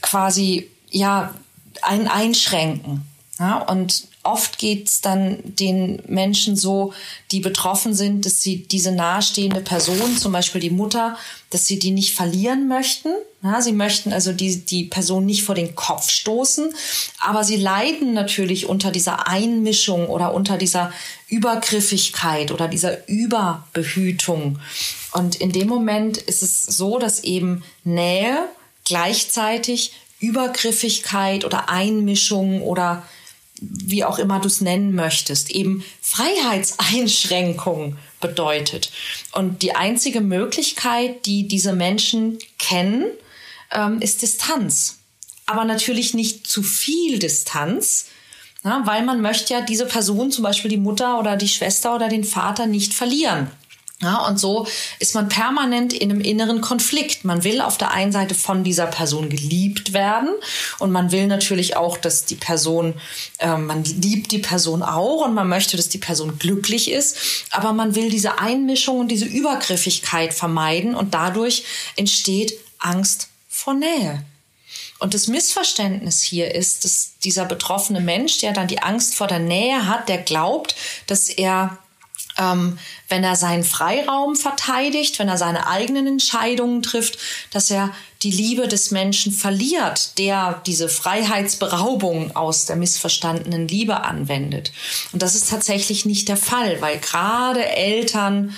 quasi 0.00 0.70
ja 0.90 1.34
ein 1.82 2.06
Einschränken. 2.06 3.02
Ja, 3.40 3.58
und 3.58 4.06
oft 4.24 4.58
geht 4.58 4.88
es 4.88 5.00
dann 5.00 5.38
den 5.44 6.02
Menschen 6.08 6.56
so, 6.56 6.92
die 7.30 7.40
betroffen 7.40 7.94
sind, 7.94 8.26
dass 8.26 8.42
sie 8.42 8.64
diese 8.66 8.90
nahestehende 8.90 9.60
Person, 9.60 10.16
zum 10.16 10.32
Beispiel 10.32 10.60
die 10.60 10.70
Mutter, 10.70 11.16
dass 11.50 11.66
sie 11.66 11.78
die 11.78 11.90
nicht 11.90 12.14
verlieren 12.14 12.66
möchten. 12.66 13.10
Ja, 13.42 13.60
sie 13.60 13.72
möchten 13.72 14.12
also 14.12 14.32
die, 14.32 14.64
die 14.64 14.84
Person 14.84 15.26
nicht 15.26 15.44
vor 15.44 15.54
den 15.54 15.76
Kopf 15.76 16.10
stoßen, 16.10 16.74
aber 17.20 17.44
sie 17.44 17.56
leiden 17.56 18.14
natürlich 18.14 18.66
unter 18.66 18.90
dieser 18.90 19.28
Einmischung 19.28 20.08
oder 20.08 20.32
unter 20.32 20.56
dieser 20.56 20.92
Übergriffigkeit 21.28 22.50
oder 22.50 22.66
dieser 22.66 23.06
Überbehütung. 23.06 24.58
Und 25.12 25.36
in 25.36 25.52
dem 25.52 25.68
Moment 25.68 26.16
ist 26.16 26.42
es 26.42 26.62
so, 26.64 26.98
dass 26.98 27.22
eben 27.22 27.62
Nähe 27.84 28.48
gleichzeitig 28.84 29.92
Übergriffigkeit 30.20 31.44
oder 31.44 31.68
Einmischung 31.68 32.62
oder 32.62 33.02
wie 33.70 34.04
auch 34.04 34.18
immer 34.18 34.40
du 34.40 34.48
es 34.48 34.60
nennen 34.60 34.94
möchtest, 34.94 35.50
eben 35.50 35.84
Freiheitseinschränkung 36.00 37.96
bedeutet. 38.20 38.90
Und 39.32 39.62
die 39.62 39.74
einzige 39.74 40.20
Möglichkeit, 40.20 41.26
die 41.26 41.48
diese 41.48 41.72
Menschen 41.72 42.38
kennen, 42.58 43.06
ähm, 43.72 44.00
ist 44.00 44.22
Distanz. 44.22 44.98
Aber 45.46 45.64
natürlich 45.64 46.14
nicht 46.14 46.46
zu 46.46 46.62
viel 46.62 47.18
Distanz, 47.18 48.06
weil 48.62 49.04
man 49.04 49.20
möchte 49.20 49.52
ja 49.52 49.60
diese 49.60 49.84
Person, 49.84 50.30
zum 50.30 50.42
Beispiel 50.42 50.70
die 50.70 50.78
Mutter 50.78 51.18
oder 51.18 51.36
die 51.36 51.48
Schwester 51.48 51.94
oder 51.94 52.08
den 52.08 52.24
Vater, 52.24 52.66
nicht 52.66 52.94
verlieren. 52.94 53.50
Ja, 54.02 54.26
und 54.26 54.38
so 54.38 54.66
ist 54.98 55.14
man 55.14 55.28
permanent 55.28 55.92
in 55.92 56.10
einem 56.10 56.20
inneren 56.20 56.60
Konflikt. 56.60 57.24
Man 57.24 57.44
will 57.44 57.60
auf 57.60 57.78
der 57.78 57.92
einen 57.92 58.10
Seite 58.10 58.34
von 58.34 58.64
dieser 58.64 58.86
Person 58.86 59.30
geliebt 59.30 59.92
werden 59.92 60.30
und 60.80 60.90
man 60.90 61.12
will 61.12 61.28
natürlich 61.28 61.76
auch, 61.76 61.96
dass 61.96 62.24
die 62.24 62.34
Person, 62.34 62.94
äh, 63.38 63.56
man 63.56 63.84
liebt 63.84 64.32
die 64.32 64.40
Person 64.40 64.82
auch 64.82 65.24
und 65.24 65.34
man 65.34 65.48
möchte, 65.48 65.76
dass 65.76 65.88
die 65.88 65.98
Person 65.98 66.38
glücklich 66.40 66.90
ist, 66.90 67.46
aber 67.50 67.72
man 67.72 67.94
will 67.94 68.10
diese 68.10 68.40
Einmischung 68.40 68.98
und 68.98 69.08
diese 69.08 69.26
Übergriffigkeit 69.26 70.34
vermeiden 70.34 70.96
und 70.96 71.14
dadurch 71.14 71.64
entsteht 71.96 72.58
Angst 72.80 73.28
vor 73.48 73.74
Nähe. 73.74 74.24
Und 74.98 75.14
das 75.14 75.28
Missverständnis 75.28 76.22
hier 76.22 76.54
ist, 76.54 76.84
dass 76.84 77.12
dieser 77.22 77.44
betroffene 77.44 78.00
Mensch, 78.00 78.38
der 78.38 78.52
dann 78.52 78.68
die 78.68 78.82
Angst 78.82 79.14
vor 79.14 79.28
der 79.28 79.38
Nähe 79.38 79.86
hat, 79.86 80.08
der 80.08 80.18
glaubt, 80.18 80.74
dass 81.06 81.28
er 81.28 81.78
ähm, 82.38 82.78
wenn 83.08 83.24
er 83.24 83.36
seinen 83.36 83.64
Freiraum 83.64 84.36
verteidigt, 84.36 85.18
wenn 85.18 85.28
er 85.28 85.38
seine 85.38 85.66
eigenen 85.66 86.06
Entscheidungen 86.06 86.82
trifft, 86.82 87.18
dass 87.50 87.70
er 87.70 87.90
die 88.22 88.30
Liebe 88.30 88.68
des 88.68 88.90
Menschen 88.90 89.32
verliert, 89.32 90.18
der 90.18 90.62
diese 90.66 90.88
Freiheitsberaubung 90.88 92.34
aus 92.34 92.66
der 92.66 92.76
missverstandenen 92.76 93.68
Liebe 93.68 94.02
anwendet. 94.02 94.72
Und 95.12 95.22
das 95.22 95.34
ist 95.34 95.50
tatsächlich 95.50 96.06
nicht 96.06 96.28
der 96.28 96.38
Fall, 96.38 96.80
weil 96.80 96.98
gerade 96.98 97.64
Eltern 97.64 98.54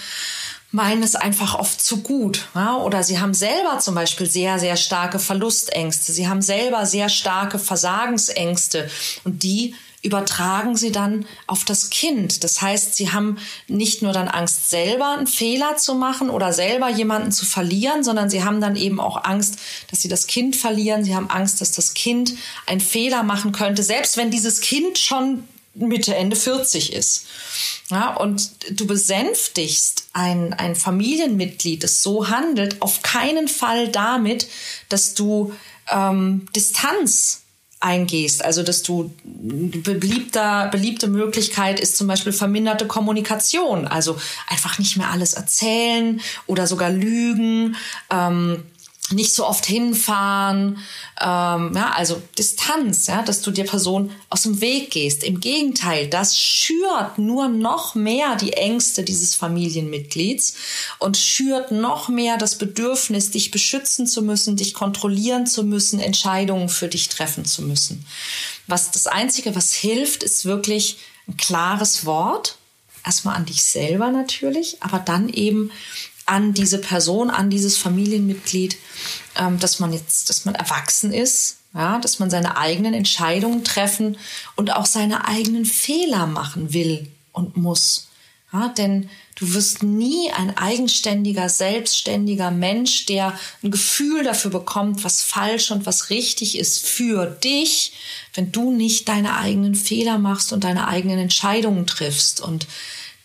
meinen 0.70 1.02
es 1.02 1.16
einfach 1.16 1.54
oft 1.54 1.80
zu 1.80 2.02
gut. 2.02 2.48
Ja? 2.54 2.76
Oder 2.76 3.02
sie 3.02 3.18
haben 3.18 3.34
selber 3.34 3.78
zum 3.78 3.94
Beispiel 3.94 4.28
sehr, 4.28 4.58
sehr 4.58 4.76
starke 4.76 5.18
Verlustängste. 5.18 6.12
Sie 6.12 6.28
haben 6.28 6.42
selber 6.42 6.86
sehr 6.86 7.08
starke 7.08 7.58
Versagensängste. 7.58 8.88
Und 9.24 9.42
die 9.42 9.74
übertragen 10.06 10.76
sie 10.76 10.92
dann 10.92 11.26
auf 11.46 11.64
das 11.64 11.90
Kind. 11.90 12.44
Das 12.44 12.62
heißt, 12.62 12.94
sie 12.94 13.12
haben 13.12 13.38
nicht 13.68 14.00
nur 14.00 14.12
dann 14.12 14.28
Angst, 14.28 14.70
selber 14.70 15.16
einen 15.16 15.26
Fehler 15.26 15.76
zu 15.76 15.94
machen 15.94 16.30
oder 16.30 16.52
selber 16.52 16.88
jemanden 16.88 17.32
zu 17.32 17.44
verlieren, 17.44 18.04
sondern 18.04 18.30
sie 18.30 18.44
haben 18.44 18.60
dann 18.60 18.76
eben 18.76 19.00
auch 19.00 19.24
Angst, 19.24 19.58
dass 19.90 20.00
sie 20.00 20.08
das 20.08 20.26
Kind 20.26 20.56
verlieren. 20.56 21.04
Sie 21.04 21.14
haben 21.14 21.28
Angst, 21.28 21.60
dass 21.60 21.72
das 21.72 21.92
Kind 21.94 22.34
einen 22.66 22.80
Fehler 22.80 23.22
machen 23.22 23.52
könnte, 23.52 23.82
selbst 23.82 24.16
wenn 24.16 24.30
dieses 24.30 24.60
Kind 24.60 24.96
schon 24.98 25.44
Mitte, 25.74 26.14
Ende 26.14 26.36
40 26.36 26.92
ist. 26.92 27.26
Ja, 27.90 28.14
und 28.16 28.50
du 28.70 28.86
besänftigst 28.86 30.08
ein, 30.12 30.54
ein 30.54 30.74
Familienmitglied, 30.74 31.84
das 31.84 32.02
so 32.02 32.28
handelt, 32.28 32.80
auf 32.80 33.02
keinen 33.02 33.48
Fall 33.48 33.88
damit, 33.88 34.48
dass 34.88 35.14
du 35.14 35.52
ähm, 35.90 36.46
Distanz 36.54 37.42
eingehst. 37.80 38.44
Also, 38.44 38.62
dass 38.62 38.82
du 38.82 39.12
beliebter, 39.24 40.68
beliebte 40.68 41.08
Möglichkeit 41.08 41.78
ist 41.78 41.96
zum 41.96 42.06
Beispiel 42.06 42.32
verminderte 42.32 42.86
Kommunikation. 42.86 43.86
Also 43.86 44.18
einfach 44.48 44.78
nicht 44.78 44.96
mehr 44.96 45.10
alles 45.10 45.34
erzählen 45.34 46.20
oder 46.46 46.66
sogar 46.66 46.90
lügen. 46.90 47.76
Ähm, 48.10 48.62
nicht 49.10 49.32
so 49.32 49.46
oft 49.46 49.64
hinfahren, 49.66 50.78
ähm, 51.20 51.72
ja, 51.74 51.92
also 51.94 52.20
Distanz, 52.38 53.06
ja, 53.06 53.22
dass 53.22 53.40
du 53.40 53.50
der 53.50 53.64
Person 53.64 54.10
aus 54.30 54.42
dem 54.42 54.60
Weg 54.60 54.90
gehst. 54.90 55.22
Im 55.22 55.40
Gegenteil, 55.40 56.08
das 56.08 56.38
schürt 56.38 57.18
nur 57.18 57.48
noch 57.48 57.94
mehr 57.94 58.36
die 58.36 58.54
Ängste 58.54 59.04
dieses 59.04 59.34
Familienmitglieds 59.34 60.54
und 60.98 61.16
schürt 61.16 61.70
noch 61.70 62.08
mehr 62.08 62.36
das 62.36 62.58
Bedürfnis, 62.58 63.30
dich 63.30 63.50
beschützen 63.50 64.06
zu 64.06 64.22
müssen, 64.22 64.56
dich 64.56 64.74
kontrollieren 64.74 65.46
zu 65.46 65.62
müssen, 65.62 66.00
Entscheidungen 66.00 66.68
für 66.68 66.88
dich 66.88 67.08
treffen 67.08 67.44
zu 67.44 67.62
müssen. 67.62 68.04
Was 68.66 68.90
das 68.90 69.06
Einzige, 69.06 69.54
was 69.54 69.72
hilft, 69.72 70.22
ist 70.22 70.44
wirklich 70.44 70.98
ein 71.28 71.36
klares 71.36 72.04
Wort. 72.04 72.56
Erstmal 73.04 73.36
an 73.36 73.46
dich 73.46 73.62
selber 73.62 74.10
natürlich, 74.10 74.82
aber 74.82 74.98
dann 74.98 75.28
eben 75.28 75.70
an 76.26 76.52
diese 76.52 76.78
Person, 76.78 77.30
an 77.30 77.50
dieses 77.50 77.76
Familienmitglied, 77.76 78.76
ähm, 79.36 79.58
dass 79.58 79.78
man 79.78 79.92
jetzt, 79.92 80.28
dass 80.28 80.44
man 80.44 80.54
erwachsen 80.54 81.12
ist, 81.12 81.58
ja, 81.72 81.98
dass 81.98 82.18
man 82.18 82.30
seine 82.30 82.56
eigenen 82.56 82.94
Entscheidungen 82.94 83.62
treffen 83.62 84.16
und 84.56 84.72
auch 84.72 84.86
seine 84.86 85.26
eigenen 85.26 85.64
Fehler 85.64 86.26
machen 86.26 86.72
will 86.72 87.08
und 87.32 87.56
muss. 87.56 88.08
Ja, 88.52 88.68
denn 88.68 89.10
du 89.34 89.52
wirst 89.52 89.82
nie 89.82 90.30
ein 90.32 90.56
eigenständiger, 90.56 91.48
selbstständiger 91.48 92.50
Mensch, 92.50 93.04
der 93.06 93.38
ein 93.62 93.70
Gefühl 93.70 94.24
dafür 94.24 94.50
bekommt, 94.50 95.04
was 95.04 95.22
falsch 95.22 95.70
und 95.70 95.84
was 95.84 96.10
richtig 96.10 96.58
ist 96.58 96.86
für 96.86 97.26
dich, 97.26 97.92
wenn 98.34 98.52
du 98.52 98.72
nicht 98.72 99.08
deine 99.08 99.36
eigenen 99.36 99.74
Fehler 99.74 100.18
machst 100.18 100.52
und 100.52 100.64
deine 100.64 100.88
eigenen 100.88 101.18
Entscheidungen 101.18 101.86
triffst. 101.86 102.40
Und 102.40 102.66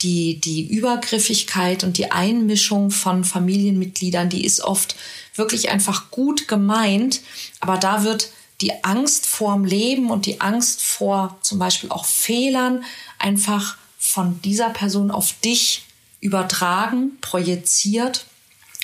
die, 0.04 0.40
die 0.40 0.68
Übergriffigkeit 0.68 1.84
und 1.84 1.98
die 1.98 2.12
Einmischung 2.12 2.92
von 2.92 3.24
Familienmitgliedern, 3.24 4.30
die 4.30 4.46
ist 4.46 4.62
oft 4.62 4.96
wirklich 5.36 5.70
einfach 5.70 6.12
gut 6.12 6.48
gemeint, 6.48 7.22
aber 7.60 7.78
da 7.78 8.04
wird 8.04 8.32
die 8.62 8.84
Angst 8.84 9.26
vorm 9.26 9.66
Leben 9.66 10.12
und 10.12 10.26
die 10.26 10.40
Angst 10.40 10.82
vor 10.82 11.38
zum 11.42 11.60
Beispiel 11.60 11.90
auch 11.90 12.06
Fehlern 12.06 12.84
einfach 13.18 13.78
von 13.98 14.42
dieser 14.42 14.70
Person 14.70 15.12
auf 15.12 15.34
dich 15.44 15.84
übertragen, 16.20 17.18
projiziert. 17.22 18.26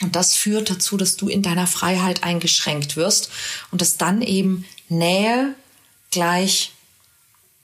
Und 0.02 0.16
das 0.16 0.36
führt 0.36 0.70
dazu, 0.70 0.98
dass 0.98 1.16
du 1.16 1.28
in 1.28 1.42
deiner 1.42 1.68
Freiheit 1.68 2.24
eingeschränkt 2.24 2.98
wirst 2.98 3.30
und 3.72 3.82
dass 3.82 3.98
dann 3.98 4.22
eben 4.22 4.66
Nähe 4.90 5.54
gleich 6.12 6.72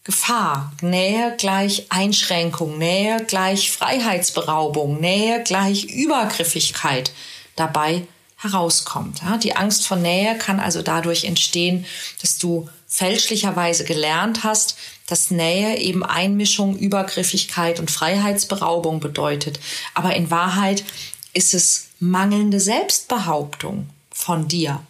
Gefahr, 0.03 0.73
Nähe 0.81 1.35
gleich 1.37 1.85
Einschränkung, 1.89 2.77
Nähe 2.77 3.23
gleich 3.25 3.71
Freiheitsberaubung, 3.71 4.99
Nähe 4.99 5.41
gleich 5.43 5.85
Übergriffigkeit 5.85 7.13
dabei 7.55 8.05
herauskommt. 8.35 9.21
Die 9.43 9.55
Angst 9.55 9.87
vor 9.87 9.95
Nähe 9.95 10.37
kann 10.37 10.59
also 10.59 10.81
dadurch 10.81 11.23
entstehen, 11.23 11.85
dass 12.21 12.37
du 12.37 12.67
fälschlicherweise 12.85 13.85
gelernt 13.85 14.43
hast, 14.43 14.75
dass 15.07 15.31
Nähe 15.31 15.79
eben 15.79 16.03
Einmischung, 16.03 16.77
Übergriffigkeit 16.77 17.79
und 17.79 17.89
Freiheitsberaubung 17.89 18.99
bedeutet. 18.99 19.59
Aber 19.93 20.15
in 20.15 20.29
Wahrheit 20.29 20.83
ist 21.33 21.53
es 21.53 21.87
mangelnde 21.99 22.59
Selbstbehauptung 22.59 23.89
von 24.11 24.49
dir. 24.49 24.81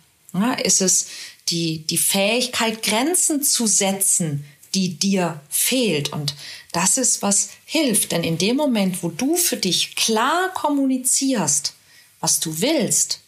Ist 0.64 0.82
es 0.82 1.08
die, 1.50 1.80
die 1.86 1.98
Fähigkeit, 1.98 2.82
Grenzen 2.82 3.44
zu 3.44 3.68
setzen, 3.68 4.46
die 4.76 4.96
dir 4.96 5.42
fehlt. 5.50 6.12
Und 6.12 6.36
das 6.72 6.98
ist, 6.98 7.22
was 7.22 7.50
hilft. 7.66 8.12
Denn 8.12 8.24
in 8.24 8.38
dem 8.38 8.56
Moment, 8.56 9.04
wo 9.04 9.10
du 9.10 9.36
für 9.36 9.58
dich 9.58 9.96
klar 9.96 10.50
kommunizierst, 10.54 11.74
was 12.20 12.40
du 12.40 12.62
willst 12.62 13.20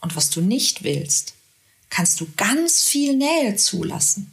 und 0.00 0.16
was 0.16 0.30
du 0.30 0.40
nicht 0.40 0.84
willst, 0.84 1.34
kannst 1.90 2.20
du 2.20 2.26
ganz 2.36 2.82
viel 2.82 3.16
Nähe 3.16 3.56
zulassen. 3.56 4.32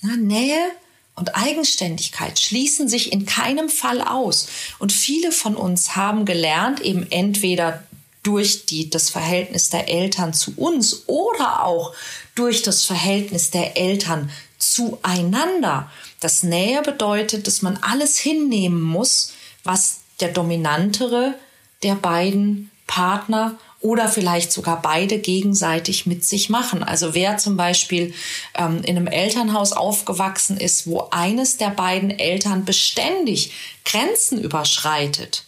Na, 0.00 0.16
Nähe 0.16 0.72
und 1.14 1.36
Eigenständigkeit 1.36 2.40
schließen 2.40 2.88
sich 2.88 3.12
in 3.12 3.26
keinem 3.26 3.68
Fall 3.68 4.00
aus. 4.00 4.48
Und 4.78 4.92
viele 4.92 5.30
von 5.30 5.56
uns 5.56 5.94
haben 5.96 6.24
gelernt, 6.24 6.80
eben 6.80 7.10
entweder 7.10 7.84
durch 8.22 8.66
die, 8.66 8.88
das 8.88 9.10
Verhältnis 9.10 9.70
der 9.70 9.88
Eltern 9.88 10.32
zu 10.32 10.54
uns 10.56 11.04
oder 11.06 11.64
auch 11.64 11.94
durch 12.34 12.62
das 12.62 12.84
Verhältnis 12.84 13.50
der 13.50 13.76
Eltern 13.76 14.30
zueinander. 14.62 15.90
Das 16.20 16.42
Nähe 16.42 16.82
bedeutet, 16.82 17.46
dass 17.46 17.62
man 17.62 17.78
alles 17.78 18.18
hinnehmen 18.18 18.80
muss, 18.80 19.32
was 19.64 20.00
der 20.20 20.28
dominantere 20.28 21.34
der 21.82 21.96
beiden 21.96 22.70
Partner 22.86 23.58
oder 23.80 24.08
vielleicht 24.08 24.52
sogar 24.52 24.80
beide 24.80 25.18
gegenseitig 25.18 26.06
mit 26.06 26.24
sich 26.24 26.48
machen. 26.48 26.84
Also 26.84 27.14
wer 27.14 27.36
zum 27.38 27.56
Beispiel 27.56 28.14
ähm, 28.54 28.82
in 28.84 28.96
einem 28.96 29.08
Elternhaus 29.08 29.72
aufgewachsen 29.72 30.56
ist, 30.56 30.86
wo 30.86 31.08
eines 31.10 31.56
der 31.56 31.70
beiden 31.70 32.10
Eltern 32.10 32.64
beständig 32.64 33.52
Grenzen 33.84 34.40
überschreitet, 34.40 35.44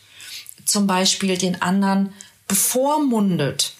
zum 0.65 0.89
Beispiel 0.89 1.39
den 1.39 1.63
anderen 1.63 2.13
bevormundet, 2.49 3.74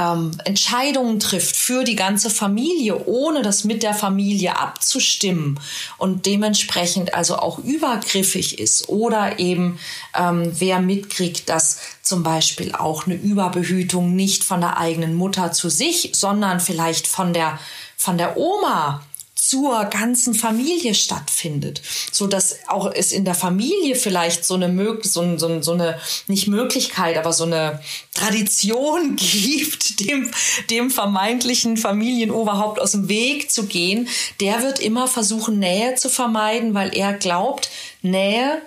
ähm, 0.00 0.30
Entscheidungen 0.44 1.20
trifft 1.20 1.56
für 1.56 1.84
die 1.84 1.96
ganze 1.96 2.30
Familie, 2.30 3.04
ohne 3.06 3.42
das 3.42 3.64
mit 3.64 3.82
der 3.82 3.92
Familie 3.92 4.56
abzustimmen 4.56 5.60
und 5.98 6.24
dementsprechend 6.26 7.14
also 7.14 7.36
auch 7.36 7.58
übergriffig 7.58 8.58
ist 8.58 8.88
oder 8.88 9.38
eben 9.38 9.78
ähm, 10.18 10.50
wer 10.58 10.80
mitkriegt, 10.80 11.48
dass 11.48 11.80
zum 12.02 12.22
Beispiel 12.22 12.74
auch 12.74 13.06
eine 13.06 13.16
Überbehütung 13.16 14.16
nicht 14.16 14.42
von 14.42 14.60
der 14.60 14.78
eigenen 14.78 15.14
Mutter 15.14 15.52
zu 15.52 15.68
sich, 15.68 16.12
sondern 16.14 16.60
vielleicht 16.60 17.06
von 17.06 17.32
der 17.32 17.58
von 17.96 18.16
der 18.16 18.38
Oma 18.38 19.02
zur 19.50 19.84
ganzen 19.86 20.32
Familie 20.32 20.94
stattfindet, 20.94 21.82
so 22.12 22.28
dass 22.28 22.68
auch 22.68 22.92
es 22.92 23.10
in 23.10 23.24
der 23.24 23.34
Familie 23.34 23.96
vielleicht 23.96 24.44
so 24.44 24.54
eine 24.54 24.70
so, 25.02 25.36
so, 25.38 25.60
so 25.60 25.72
eine 25.72 25.98
nicht 26.28 26.46
Möglichkeit, 26.46 27.18
aber 27.18 27.32
so 27.32 27.42
eine 27.42 27.80
Tradition 28.14 29.16
gibt, 29.16 29.98
dem 29.98 30.30
dem 30.70 30.92
vermeintlichen 30.92 31.76
Familienoberhaupt 31.76 32.80
aus 32.80 32.92
dem 32.92 33.08
Weg 33.08 33.50
zu 33.50 33.66
gehen. 33.66 34.06
Der 34.38 34.62
wird 34.62 34.78
immer 34.78 35.08
versuchen 35.08 35.58
Nähe 35.58 35.96
zu 35.96 36.08
vermeiden, 36.08 36.74
weil 36.74 36.96
er 36.96 37.14
glaubt, 37.14 37.70
Nähe 38.02 38.62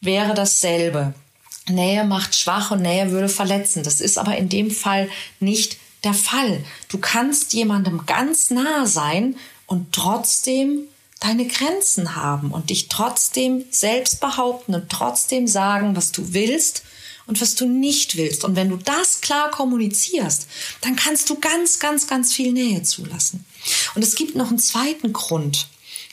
wäre 0.00 0.34
dasselbe. 0.34 1.14
Nähe 1.68 2.02
macht 2.02 2.34
schwach 2.34 2.72
und 2.72 2.82
Nähe 2.82 3.12
würde 3.12 3.28
verletzen. 3.28 3.84
Das 3.84 4.00
ist 4.00 4.18
aber 4.18 4.36
in 4.36 4.48
dem 4.48 4.72
Fall 4.72 5.08
nicht 5.38 5.78
der 6.02 6.12
Fall. 6.12 6.64
Du 6.88 6.98
kannst 6.98 7.52
jemandem 7.52 8.04
ganz 8.04 8.50
nah 8.50 8.84
sein 8.84 9.36
und 9.66 9.92
trotzdem 9.92 10.88
deine 11.20 11.46
Grenzen 11.46 12.16
haben 12.16 12.50
und 12.50 12.70
dich 12.70 12.88
trotzdem 12.88 13.64
selbst 13.70 14.20
behaupten 14.20 14.74
und 14.74 14.90
trotzdem 14.90 15.46
sagen, 15.46 15.96
was 15.96 16.12
du 16.12 16.34
willst 16.34 16.82
und 17.26 17.40
was 17.40 17.54
du 17.54 17.66
nicht 17.66 18.16
willst. 18.16 18.44
Und 18.44 18.56
wenn 18.56 18.68
du 18.68 18.76
das 18.76 19.20
klar 19.22 19.50
kommunizierst, 19.50 20.46
dann 20.82 20.96
kannst 20.96 21.30
du 21.30 21.38
ganz, 21.40 21.78
ganz, 21.78 22.06
ganz 22.06 22.34
viel 22.34 22.52
Nähe 22.52 22.82
zulassen. 22.82 23.46
Und 23.94 24.02
es 24.02 24.16
gibt 24.16 24.34
noch 24.34 24.48
einen 24.48 24.58
zweiten 24.58 25.12
Grund 25.12 25.68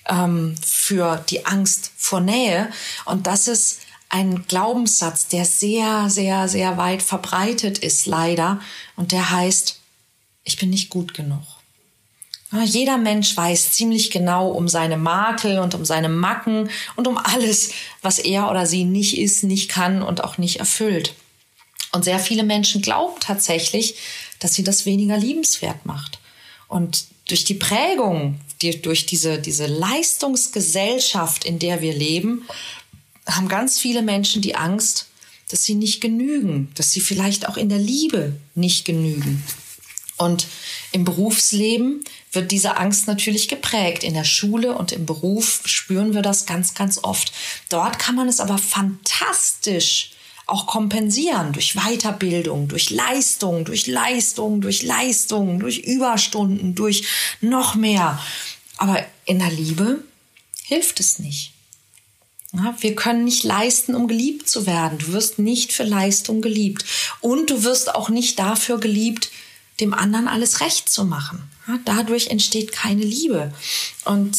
ähm, 0.07 0.55
für 0.65 1.23
die 1.29 1.45
Angst 1.45 1.91
vor 1.97 2.21
Nähe 2.21 2.71
und 3.05 3.27
das 3.27 3.47
ist 3.47 3.79
ein 4.11 4.45
Glaubenssatz, 4.45 5.27
der 5.27 5.45
sehr, 5.45 6.09
sehr, 6.09 6.49
sehr 6.49 6.75
weit 6.77 7.01
verbreitet 7.01 7.77
ist, 7.77 8.05
leider. 8.05 8.59
Und 8.97 9.13
der 9.13 9.31
heißt, 9.31 9.79
ich 10.43 10.57
bin 10.57 10.69
nicht 10.69 10.89
gut 10.89 11.13
genug. 11.13 11.43
Jeder 12.63 12.97
Mensch 12.97 13.35
weiß 13.35 13.71
ziemlich 13.71 14.11
genau 14.11 14.49
um 14.49 14.67
seine 14.67 14.97
Makel 14.97 15.59
und 15.59 15.73
um 15.73 15.85
seine 15.85 16.09
Macken 16.09 16.69
und 16.97 17.07
um 17.07 17.17
alles, 17.17 17.71
was 18.01 18.19
er 18.19 18.49
oder 18.49 18.65
sie 18.65 18.83
nicht 18.83 19.17
ist, 19.17 19.43
nicht 19.43 19.69
kann 19.69 20.01
und 20.01 20.23
auch 20.23 20.37
nicht 20.37 20.57
erfüllt. 20.59 21.13
Und 21.93 22.03
sehr 22.03 22.19
viele 22.19 22.43
Menschen 22.43 22.81
glauben 22.81 23.19
tatsächlich, 23.19 23.95
dass 24.39 24.53
sie 24.53 24.63
das 24.63 24.85
weniger 24.85 25.17
liebenswert 25.17 25.85
macht. 25.85 26.19
Und 26.67 27.05
durch 27.27 27.45
die 27.45 27.53
Prägung, 27.53 28.39
die, 28.61 28.81
durch 28.81 29.05
diese, 29.05 29.39
diese 29.39 29.67
Leistungsgesellschaft, 29.67 31.45
in 31.45 31.59
der 31.59 31.81
wir 31.81 31.93
leben, 31.93 32.45
haben 33.27 33.47
ganz 33.47 33.79
viele 33.79 34.01
Menschen 34.01 34.41
die 34.41 34.55
Angst, 34.55 35.07
dass 35.49 35.63
sie 35.63 35.75
nicht 35.75 36.01
genügen, 36.01 36.71
dass 36.75 36.91
sie 36.91 37.01
vielleicht 37.01 37.47
auch 37.47 37.57
in 37.57 37.69
der 37.69 37.77
Liebe 37.77 38.33
nicht 38.55 38.85
genügen. 38.85 39.43
Und 40.21 40.45
im 40.91 41.03
Berufsleben 41.03 42.03
wird 42.31 42.51
diese 42.51 42.77
Angst 42.77 43.07
natürlich 43.07 43.47
geprägt. 43.47 44.03
In 44.03 44.13
der 44.13 44.23
Schule 44.23 44.75
und 44.77 44.91
im 44.91 45.07
Beruf 45.07 45.61
spüren 45.65 46.13
wir 46.13 46.21
das 46.21 46.45
ganz, 46.45 46.75
ganz 46.75 46.99
oft. 47.01 47.33
Dort 47.69 47.97
kann 47.97 48.15
man 48.15 48.27
es 48.27 48.39
aber 48.39 48.59
fantastisch 48.59 50.11
auch 50.45 50.67
kompensieren 50.67 51.53
durch 51.53 51.73
Weiterbildung, 51.73 52.67
durch 52.67 52.91
Leistung, 52.91 53.65
durch 53.65 53.87
Leistung, 53.87 54.61
durch 54.61 54.83
Leistung, 54.83 55.59
durch 55.59 55.79
Überstunden, 55.79 56.75
durch 56.75 57.07
noch 57.39 57.73
mehr. 57.73 58.19
Aber 58.77 59.03
in 59.25 59.39
der 59.39 59.49
Liebe 59.49 60.03
hilft 60.63 60.99
es 60.99 61.17
nicht. 61.17 61.53
Wir 62.79 62.95
können 62.95 63.23
nicht 63.23 63.43
leisten, 63.43 63.95
um 63.95 64.07
geliebt 64.07 64.49
zu 64.49 64.67
werden. 64.67 64.99
Du 64.99 65.13
wirst 65.13 65.39
nicht 65.39 65.71
für 65.71 65.83
Leistung 65.83 66.41
geliebt. 66.41 66.85
Und 67.21 67.49
du 67.49 67.63
wirst 67.63 67.95
auch 67.95 68.09
nicht 68.09 68.37
dafür 68.39 68.77
geliebt, 68.77 69.31
dem 69.81 69.93
anderen 69.93 70.27
alles 70.27 70.61
recht 70.61 70.89
zu 70.89 71.05
machen. 71.05 71.49
Dadurch 71.85 72.27
entsteht 72.27 72.71
keine 72.71 73.03
Liebe. 73.03 73.51
Und 74.05 74.37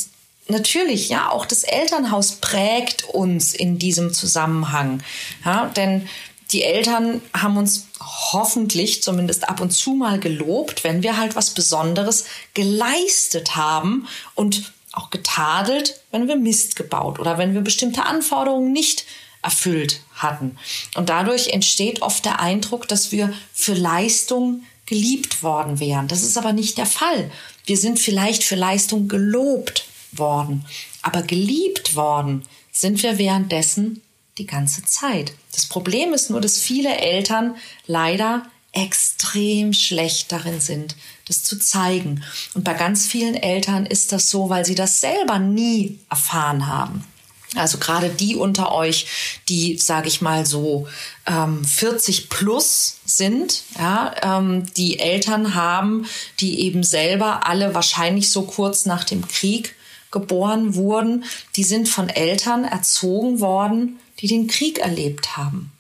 natürlich, 0.48 1.09
ja, 1.09 1.31
auch 1.31 1.46
das 1.46 1.64
Elternhaus 1.64 2.33
prägt 2.33 3.05
uns 3.05 3.55
in 3.55 3.78
diesem 3.78 4.12
Zusammenhang. 4.12 5.02
Ja, 5.44 5.66
denn 5.66 6.09
die 6.52 6.62
Eltern 6.62 7.22
haben 7.35 7.57
uns 7.57 7.87
hoffentlich 8.33 9.02
zumindest 9.02 9.48
ab 9.48 9.61
und 9.61 9.70
zu 9.70 9.94
mal 9.94 10.18
gelobt, 10.18 10.85
wenn 10.85 11.02
wir 11.02 11.16
halt 11.16 11.35
was 11.37 11.50
Besonderes 11.50 12.24
geleistet 12.55 13.57
haben 13.57 14.07
und 14.35 14.72
auch 14.92 15.11
getadelt, 15.11 16.00
wenn 16.11 16.28
wir 16.28 16.37
Mist 16.37 16.76
gebaut 16.76 17.18
oder 17.18 17.38
wenn 17.38 17.55
wir 17.55 17.62
bestimmte 17.62 18.05
Anforderungen 18.05 18.72
nicht 18.72 19.07
erfüllt 19.40 20.00
hatten. 20.14 20.57
Und 20.94 21.09
dadurch 21.09 21.48
entsteht 21.48 22.02
oft 22.02 22.24
der 22.24 22.40
Eindruck, 22.40 22.87
dass 22.87 23.11
wir 23.11 23.33
für 23.52 23.74
Leistung 23.74 24.62
geliebt 24.92 25.42
worden 25.42 25.81
wären. 25.81 26.07
Das 26.07 26.22
ist 26.22 26.37
aber 26.37 26.52
nicht 26.52 26.76
der 26.76 26.87
Fall. 26.87 27.31
Wir 27.64 27.78
sind 27.78 27.98
vielleicht 27.98 28.44
für 28.44 28.57
Leistung 28.57 29.09
gelobt 29.09 29.87
worden, 30.12 30.66
aber 31.00 31.22
geliebt 31.22 31.96
worden 31.96 32.42
sind 32.70 33.02
wir 33.02 33.16
währenddessen 33.16 34.02
die 34.37 34.46
ganze 34.46 34.85
Zeit. 34.85 35.33
Das 35.52 35.64
Problem 35.64 36.12
ist 36.12 36.28
nur, 36.28 36.42
dass 36.42 36.59
viele 36.59 36.94
Eltern 36.94 37.57
leider 37.87 38.46
extrem 38.72 39.72
schlecht 39.72 40.31
darin 40.31 40.61
sind, 40.61 40.96
das 41.26 41.42
zu 41.42 41.59
zeigen. 41.59 42.22
Und 42.55 42.64
bei 42.64 42.74
ganz 42.74 43.07
vielen 43.07 43.35
Eltern 43.35 43.87
ist 43.87 44.12
das 44.12 44.28
so, 44.28 44.50
weil 44.50 44.66
sie 44.66 44.74
das 44.74 45.00
selber 45.00 45.38
nie 45.38 46.00
erfahren 46.11 46.66
haben. 46.66 47.05
Also 47.54 47.78
gerade 47.78 48.08
die 48.08 48.36
unter 48.36 48.72
euch, 48.72 49.06
die, 49.48 49.76
sage 49.76 50.08
ich 50.08 50.22
mal 50.22 50.46
so, 50.46 50.88
ähm, 51.26 51.64
40 51.64 52.30
plus 52.30 52.98
sind, 53.04 53.62
ja, 53.78 54.14
ähm, 54.22 54.72
die 54.74 54.98
Eltern 54.98 55.54
haben, 55.54 56.06
die 56.40 56.60
eben 56.60 56.82
selber 56.82 57.46
alle 57.46 57.74
wahrscheinlich 57.74 58.30
so 58.30 58.42
kurz 58.42 58.86
nach 58.86 59.04
dem 59.04 59.28
Krieg 59.28 59.74
geboren 60.10 60.74
wurden, 60.74 61.24
die 61.56 61.64
sind 61.64 61.88
von 61.88 62.08
Eltern 62.08 62.64
erzogen 62.64 63.40
worden, 63.40 63.98
die 64.20 64.28
den 64.28 64.46
Krieg 64.46 64.78
erlebt 64.78 65.36
haben 65.36 65.72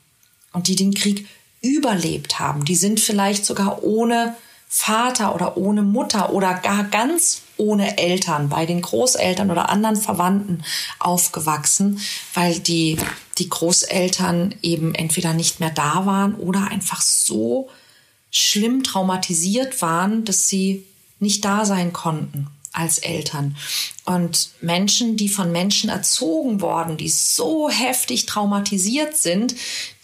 und 0.52 0.68
die 0.68 0.76
den 0.76 0.94
Krieg 0.94 1.26
überlebt 1.60 2.38
haben. 2.38 2.64
Die 2.64 2.76
sind 2.76 3.00
vielleicht 3.00 3.46
sogar 3.46 3.82
ohne 3.82 4.36
Vater 4.68 5.34
oder 5.34 5.56
ohne 5.56 5.82
Mutter 5.82 6.32
oder 6.32 6.54
gar 6.54 6.84
ganz 6.84 7.41
ohne 7.56 7.98
Eltern, 7.98 8.48
bei 8.48 8.66
den 8.66 8.82
Großeltern 8.82 9.50
oder 9.50 9.68
anderen 9.68 9.96
Verwandten 9.96 10.64
aufgewachsen, 10.98 12.00
weil 12.34 12.58
die, 12.58 12.98
die 13.38 13.48
Großeltern 13.48 14.54
eben 14.62 14.94
entweder 14.94 15.32
nicht 15.32 15.60
mehr 15.60 15.70
da 15.70 16.06
waren 16.06 16.34
oder 16.34 16.68
einfach 16.68 17.00
so 17.00 17.68
schlimm 18.30 18.82
traumatisiert 18.82 19.82
waren, 19.82 20.24
dass 20.24 20.48
sie 20.48 20.86
nicht 21.20 21.44
da 21.44 21.64
sein 21.64 21.92
konnten 21.92 22.48
als 22.72 22.98
Eltern. 22.98 23.56
Und 24.04 24.50
Menschen, 24.60 25.16
die 25.16 25.28
von 25.28 25.52
Menschen 25.52 25.90
erzogen 25.90 26.60
worden, 26.60 26.96
die 26.96 27.10
so 27.10 27.68
heftig 27.68 28.26
traumatisiert 28.26 29.16
sind, 29.16 29.54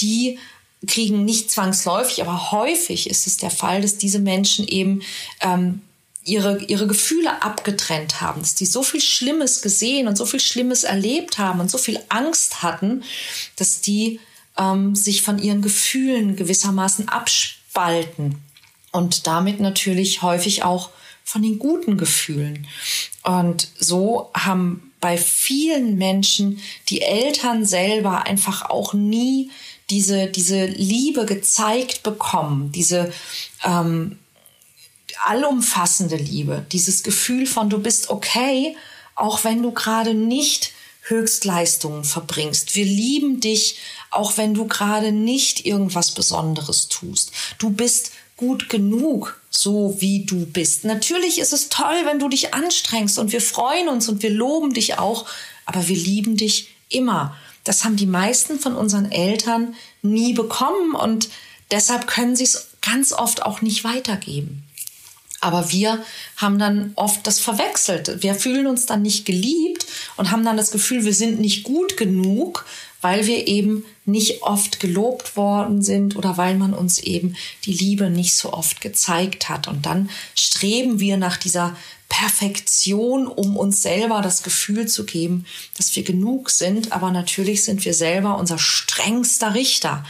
die 0.00 0.38
kriegen 0.86 1.24
nicht 1.24 1.50
zwangsläufig, 1.50 2.22
aber 2.22 2.52
häufig 2.52 3.10
ist 3.10 3.26
es 3.26 3.36
der 3.36 3.50
Fall, 3.50 3.80
dass 3.82 3.98
diese 3.98 4.20
Menschen 4.20 4.68
eben 4.68 5.02
ähm, 5.40 5.80
ihre, 6.24 6.62
ihre 6.64 6.86
Gefühle 6.86 7.42
abgetrennt 7.42 8.20
haben, 8.20 8.40
dass 8.40 8.54
die 8.54 8.66
so 8.66 8.82
viel 8.82 9.00
Schlimmes 9.00 9.62
gesehen 9.62 10.08
und 10.08 10.16
so 10.16 10.26
viel 10.26 10.40
Schlimmes 10.40 10.84
erlebt 10.84 11.38
haben 11.38 11.60
und 11.60 11.70
so 11.70 11.78
viel 11.78 12.00
Angst 12.08 12.62
hatten, 12.62 13.02
dass 13.56 13.80
die 13.80 14.20
ähm, 14.58 14.94
sich 14.94 15.22
von 15.22 15.38
ihren 15.38 15.62
Gefühlen 15.62 16.36
gewissermaßen 16.36 17.08
abspalten 17.08 18.42
und 18.92 19.26
damit 19.26 19.60
natürlich 19.60 20.22
häufig 20.22 20.64
auch 20.64 20.90
von 21.24 21.42
den 21.42 21.58
guten 21.58 21.98
Gefühlen. 21.98 22.66
Und 23.22 23.68
so 23.78 24.30
haben 24.34 24.92
bei 25.00 25.16
vielen 25.16 25.96
Menschen 25.96 26.60
die 26.88 27.02
Eltern 27.02 27.64
selber 27.64 28.26
einfach 28.26 28.70
auch 28.70 28.94
nie 28.94 29.50
diese, 29.90 30.26
diese 30.26 30.66
Liebe 30.66 31.24
gezeigt 31.26 32.02
bekommen, 32.02 32.72
diese 32.72 33.12
ähm, 33.64 34.18
allumfassende 35.24 36.16
Liebe, 36.16 36.66
dieses 36.72 37.02
Gefühl 37.02 37.46
von 37.46 37.70
du 37.70 37.78
bist 37.78 38.10
okay, 38.10 38.76
auch 39.14 39.44
wenn 39.44 39.62
du 39.62 39.72
gerade 39.72 40.14
nicht 40.14 40.72
Höchstleistungen 41.02 42.04
verbringst. 42.04 42.74
Wir 42.74 42.84
lieben 42.84 43.40
dich, 43.40 43.76
auch 44.10 44.36
wenn 44.36 44.54
du 44.54 44.66
gerade 44.66 45.12
nicht 45.12 45.66
irgendwas 45.66 46.12
Besonderes 46.12 46.88
tust. 46.88 47.32
Du 47.58 47.70
bist 47.70 48.12
gut 48.36 48.68
genug, 48.68 49.40
so 49.50 49.96
wie 49.98 50.24
du 50.24 50.46
bist. 50.46 50.84
Natürlich 50.84 51.38
ist 51.38 51.52
es 51.52 51.68
toll, 51.68 51.96
wenn 52.04 52.18
du 52.18 52.28
dich 52.28 52.54
anstrengst 52.54 53.18
und 53.18 53.32
wir 53.32 53.40
freuen 53.40 53.88
uns 53.88 54.08
und 54.08 54.22
wir 54.22 54.30
loben 54.30 54.72
dich 54.74 54.98
auch, 54.98 55.26
aber 55.66 55.88
wir 55.88 55.96
lieben 55.96 56.36
dich 56.36 56.68
immer. 56.88 57.36
Das 57.64 57.84
haben 57.84 57.96
die 57.96 58.06
meisten 58.06 58.58
von 58.60 58.76
unseren 58.76 59.10
Eltern 59.10 59.74
nie 60.02 60.32
bekommen 60.34 60.94
und 60.94 61.28
deshalb 61.70 62.06
können 62.06 62.36
sie 62.36 62.44
es 62.44 62.68
ganz 62.80 63.12
oft 63.12 63.42
auch 63.42 63.60
nicht 63.60 63.84
weitergeben. 63.84 64.67
Aber 65.40 65.70
wir 65.70 66.02
haben 66.36 66.58
dann 66.58 66.92
oft 66.96 67.26
das 67.26 67.38
verwechselt. 67.38 68.22
Wir 68.22 68.34
fühlen 68.34 68.66
uns 68.66 68.86
dann 68.86 69.02
nicht 69.02 69.24
geliebt 69.24 69.86
und 70.16 70.30
haben 70.30 70.44
dann 70.44 70.56
das 70.56 70.70
Gefühl, 70.70 71.04
wir 71.04 71.14
sind 71.14 71.40
nicht 71.40 71.62
gut 71.62 71.96
genug, 71.96 72.66
weil 73.00 73.26
wir 73.26 73.46
eben 73.46 73.84
nicht 74.04 74.42
oft 74.42 74.80
gelobt 74.80 75.36
worden 75.36 75.82
sind 75.82 76.16
oder 76.16 76.36
weil 76.36 76.56
man 76.56 76.74
uns 76.74 76.98
eben 76.98 77.36
die 77.64 77.72
Liebe 77.72 78.10
nicht 78.10 78.34
so 78.34 78.52
oft 78.52 78.80
gezeigt 78.80 79.48
hat. 79.48 79.68
Und 79.68 79.86
dann 79.86 80.10
streben 80.34 80.98
wir 80.98 81.16
nach 81.16 81.36
dieser 81.36 81.76
Perfektion, 82.08 83.26
um 83.28 83.56
uns 83.56 83.82
selber 83.82 84.22
das 84.22 84.42
Gefühl 84.42 84.88
zu 84.88 85.04
geben, 85.04 85.46
dass 85.76 85.94
wir 85.94 86.02
genug 86.02 86.50
sind. 86.50 86.92
Aber 86.92 87.12
natürlich 87.12 87.64
sind 87.64 87.84
wir 87.84 87.94
selber 87.94 88.38
unser 88.38 88.58
strengster 88.58 89.54
Richter. 89.54 90.04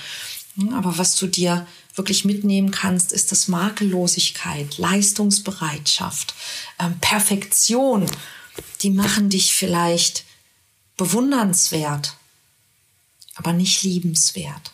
Aber 0.72 0.96
was 0.96 1.16
du 1.16 1.26
dir 1.26 1.66
wirklich 1.98 2.24
mitnehmen 2.24 2.70
kannst, 2.70 3.12
ist 3.12 3.32
das 3.32 3.48
Makellosigkeit, 3.48 4.78
Leistungsbereitschaft, 4.78 6.34
ähm, 6.78 6.98
Perfektion. 7.00 8.06
Die 8.82 8.90
machen 8.90 9.28
dich 9.28 9.54
vielleicht 9.54 10.24
bewundernswert, 10.96 12.14
aber 13.34 13.52
nicht 13.52 13.82
liebenswert. 13.82 14.72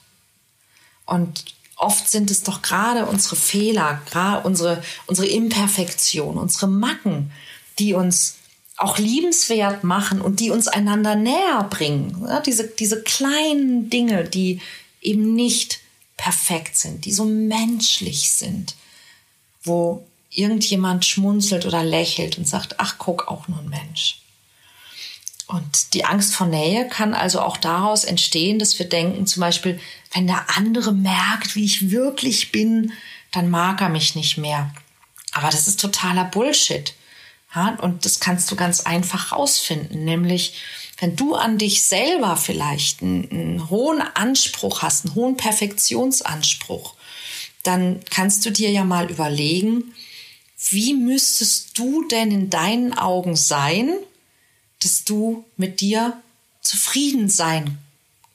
Und 1.07 1.45
oft 1.77 2.09
sind 2.09 2.31
es 2.31 2.43
doch 2.43 2.63
gerade 2.63 3.07
unsere 3.07 3.37
Fehler, 3.37 4.01
gerade 4.11 4.47
unsere, 4.47 4.83
unsere 5.07 5.27
Imperfektion, 5.27 6.39
unsere 6.39 6.69
Macken, 6.69 7.33
die 7.79 7.95
uns 7.95 8.37
auch 8.77 8.99
liebenswert 8.99 9.85
machen 9.85 10.21
und 10.21 10.41
die 10.41 10.51
uns 10.51 10.67
einander 10.67 11.15
näher 11.15 11.67
bringen. 11.71 12.25
Ja, 12.27 12.41
diese, 12.41 12.67
diese 12.67 13.03
kleinen 13.03 13.89
Dinge, 13.89 14.25
die 14.25 14.61
eben 15.01 15.35
nicht 15.35 15.81
perfekt 16.17 16.77
sind, 16.77 17.05
die 17.05 17.13
so 17.13 17.25
menschlich 17.25 18.31
sind, 18.31 18.75
wo 19.63 20.07
irgendjemand 20.31 21.05
schmunzelt 21.05 21.67
oder 21.67 21.85
lächelt 21.85 22.39
und 22.39 22.47
sagt, 22.47 22.81
ach, 22.81 22.97
guck, 22.99 23.29
auch 23.29 23.49
nur 23.49 23.59
ein 23.61 23.69
Mensch. 23.69 24.21
Und 25.47 25.95
die 25.95 26.05
Angst 26.05 26.35
vor 26.35 26.47
Nähe 26.47 26.89
kann 26.89 27.15
also 27.15 27.41
auch 27.41 27.57
daraus 27.57 28.05
entstehen, 28.05 28.59
dass 28.59 28.79
wir 28.79 28.89
denken, 28.89 29.27
zum 29.27 29.41
Beispiel, 29.41 29.79
wenn 30.13 30.27
der 30.27 30.57
andere 30.57 30.93
merkt, 30.93 31.55
wie 31.55 31.65
ich 31.65 31.91
wirklich 31.91 32.51
bin, 32.51 32.93
dann 33.31 33.51
mag 33.51 33.81
er 33.81 33.91
mich 33.91 34.15
nicht 34.15 34.39
mehr. 34.39 34.73
Aber 35.33 35.51
das 35.51 35.69
ist 35.69 35.81
totaler 35.81 36.25
Bullshit. 36.25 36.95
Und 37.79 38.05
das 38.05 38.19
kannst 38.19 38.51
du 38.51 38.57
ganz 38.57 38.81
einfach 38.81 39.33
rausfinden, 39.33 40.05
nämlich 40.05 40.55
wenn 40.99 41.17
du 41.17 41.35
an 41.35 41.59
dich 41.59 41.85
selber 41.85 42.37
vielleicht 42.37 43.03
einen, 43.03 43.31
einen 43.31 43.71
hohen 43.71 44.01
Anspruch 44.01 44.83
hast, 44.83 45.07
einen 45.07 45.15
hohen 45.15 45.37
Perfektionsanspruch, 45.37 46.95
dann 47.63 48.01
kannst 48.11 48.45
du 48.47 48.51
dir 48.51 48.71
ja 48.71 48.85
mal 48.85 49.11
überlegen, 49.11 49.95
wie 50.69 50.95
müsstest 50.95 51.77
du 51.79 52.07
denn 52.09 52.31
in 52.31 52.51
deinen 52.51 52.97
Augen 52.97 53.37
sein, 53.37 53.93
dass 54.83 55.05
du 55.05 55.45
mit 55.57 55.81
dir 55.81 56.21
zufrieden 56.61 57.29
sein 57.29 57.79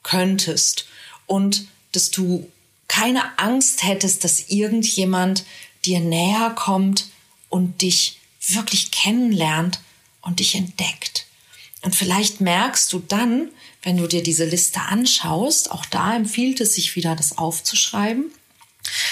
könntest 0.04 0.86
und 1.28 1.67
dass 1.91 2.12
du 2.12 2.50
keine 2.88 3.38
Angst 3.39 3.84
hättest, 3.84 4.24
dass 4.24 4.50
irgendjemand 4.50 5.45
dir 5.86 6.00
näher 6.00 6.52
kommt 6.56 7.08
und 7.50 7.82
dich 7.82 8.19
wirklich 8.48 8.91
kennenlernt 8.91 9.80
und 10.22 10.39
dich 10.39 10.56
entdeckt. 10.56 11.26
Und 11.82 11.96
vielleicht 11.96 12.42
merkst 12.42 12.92
du 12.92 13.00
dann, 13.00 13.50
wenn 13.82 13.98
du 13.98 14.08
dir 14.08 14.22
diese 14.22 14.46
Liste 14.46 14.82
anschaust, 14.82 15.72
auch 15.72 15.86
da 15.86 16.15
empfiehlt 16.15 16.60
es 16.60 16.76
sich 16.76 16.96
wieder, 16.96 17.15
das 17.15 17.38
aufzuschreiben, 17.38 18.32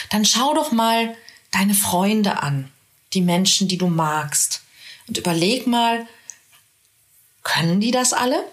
dann 0.09 0.25
schau 0.25 0.53
doch 0.53 0.71
mal 0.71 1.15
deine 1.51 1.73
Freunde 1.73 2.41
an, 2.43 2.69
die 3.13 3.21
Menschen, 3.21 3.67
die 3.67 3.77
du 3.77 3.87
magst. 3.87 4.61
Und 5.07 5.17
überleg 5.17 5.67
mal, 5.67 6.05
können 7.43 7.79
die 7.79 7.91
das 7.91 8.11
alle? 8.11 8.43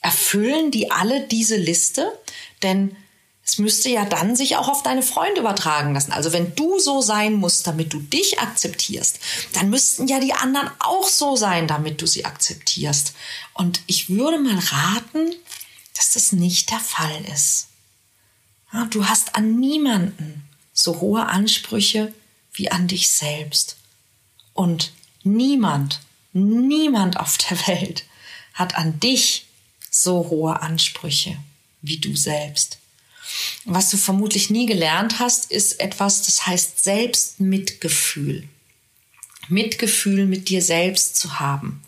Erfüllen 0.00 0.70
die 0.70 0.90
alle 0.90 1.26
diese 1.26 1.56
Liste? 1.56 2.18
Denn 2.62 2.96
es 3.44 3.58
müsste 3.58 3.88
ja 3.88 4.04
dann 4.04 4.36
sich 4.36 4.56
auch 4.56 4.68
auf 4.68 4.82
deine 4.82 5.02
Freunde 5.02 5.40
übertragen 5.40 5.94
lassen. 5.94 6.12
Also 6.12 6.32
wenn 6.32 6.54
du 6.54 6.78
so 6.78 7.02
sein 7.02 7.34
musst, 7.34 7.66
damit 7.66 7.92
du 7.92 7.98
dich 7.98 8.38
akzeptierst, 8.38 9.18
dann 9.52 9.68
müssten 9.68 10.06
ja 10.06 10.20
die 10.20 10.32
anderen 10.32 10.70
auch 10.78 11.08
so 11.08 11.34
sein, 11.34 11.66
damit 11.66 12.00
du 12.00 12.06
sie 12.06 12.24
akzeptierst. 12.24 13.14
Und 13.54 13.80
ich 13.86 14.08
würde 14.08 14.38
mal 14.38 14.58
raten, 14.58 15.34
dass 15.96 16.12
das 16.12 16.32
nicht 16.32 16.70
der 16.70 16.80
Fall 16.80 17.24
ist. 17.32 17.68
Du 18.90 19.08
hast 19.08 19.34
an 19.34 19.58
niemanden 19.58 20.48
so 20.72 21.00
hohe 21.00 21.26
Ansprüche 21.26 22.14
wie 22.54 22.70
an 22.70 22.88
dich 22.88 23.08
selbst. 23.10 23.76
Und 24.54 24.92
niemand, 25.24 26.00
niemand 26.32 27.18
auf 27.18 27.38
der 27.38 27.66
Welt 27.66 28.04
hat 28.54 28.76
an 28.76 29.00
dich 29.00 29.46
so 29.90 30.28
hohe 30.30 30.62
Ansprüche 30.62 31.36
wie 31.82 31.98
du 31.98 32.16
selbst. 32.16 32.78
Was 33.64 33.90
du 33.90 33.96
vermutlich 33.96 34.50
nie 34.50 34.66
gelernt 34.66 35.18
hast, 35.18 35.50
ist 35.50 35.80
etwas, 35.80 36.22
das 36.22 36.46
heißt 36.46 36.82
Selbstmitgefühl. 36.82 38.48
Mitgefühl 39.48 40.26
mit 40.26 40.48
dir 40.48 40.62
selbst 40.62 41.16
zu 41.16 41.40
haben. 41.40 41.82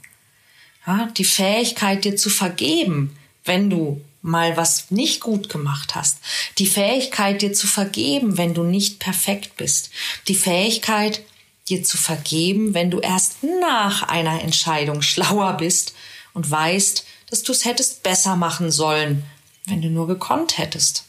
Ja, 0.87 1.09
die 1.17 1.25
Fähigkeit, 1.25 2.05
dir 2.05 2.17
zu 2.17 2.31
vergeben, 2.31 3.17
wenn 3.45 3.71
du 3.71 4.01
mal 4.23 4.57
was 4.57 4.91
nicht 4.91 5.21
gut 5.21 5.49
gemacht 5.49 5.95
hast. 5.95 6.19
Die 6.59 6.67
Fähigkeit, 6.67 7.43
dir 7.43 7.53
zu 7.53 7.67
vergeben, 7.67 8.39
wenn 8.39 8.55
du 8.55 8.63
nicht 8.63 8.99
perfekt 8.99 9.57
bist. 9.57 9.91
Die 10.29 10.35
Fähigkeit, 10.35 11.23
dir 11.69 11.83
zu 11.83 11.97
vergeben, 11.97 12.75
wenn 12.75 12.91
du 12.91 13.01
erst 13.01 13.43
nach 13.61 14.03
einer 14.03 14.43
Entscheidung 14.43 15.03
schlauer 15.03 15.55
bist 15.55 15.95
und 16.33 16.51
weißt, 16.51 17.05
dass 17.31 17.43
du 17.43 17.53
es 17.53 17.65
hättest 17.65 18.03
besser 18.03 18.37
machen 18.37 18.71
sollen, 18.71 19.25
wenn 19.67 19.83
du 19.83 19.89
nur 19.89 20.07
gekonnt 20.07 20.59
hättest. 20.59 21.05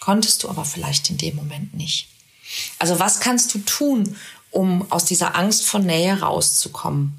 Konntest 0.00 0.42
du 0.42 0.48
aber 0.48 0.64
vielleicht 0.64 1.10
in 1.10 1.18
dem 1.18 1.36
Moment 1.36 1.74
nicht. 1.74 2.08
Also 2.78 2.98
was 2.98 3.20
kannst 3.20 3.54
du 3.54 3.58
tun, 3.60 4.16
um 4.50 4.90
aus 4.90 5.04
dieser 5.04 5.36
Angst 5.36 5.64
vor 5.64 5.80
Nähe 5.80 6.20
rauszukommen? 6.20 7.18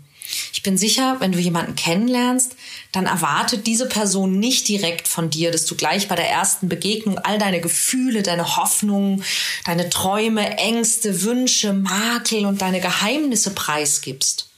Ich 0.54 0.62
bin 0.62 0.78
sicher, 0.78 1.18
wenn 1.20 1.32
du 1.32 1.40
jemanden 1.40 1.76
kennenlernst, 1.76 2.56
dann 2.92 3.08
erwartet 3.08 3.66
diese 3.66 3.88
Person 3.88 4.40
nicht 4.40 4.68
direkt 4.68 5.08
von 5.08 5.30
dir, 5.30 5.52
dass 5.52 5.66
du 5.66 5.76
gleich 5.76 6.08
bei 6.08 6.16
der 6.16 6.30
ersten 6.30 6.70
Begegnung 6.70 7.18
all 7.18 7.40
deine 7.40 7.62
Gefühle, 7.62 8.22
deine 8.22 8.58
Hoffnungen, 8.58 9.24
deine 9.66 9.90
Träume, 9.90 10.58
Ängste, 10.58 11.24
Wünsche, 11.24 11.74
Makel 11.74 12.46
und 12.46 12.62
deine 12.62 12.80
Geheimnisse 12.80 13.52
preisgibst. 13.52 14.50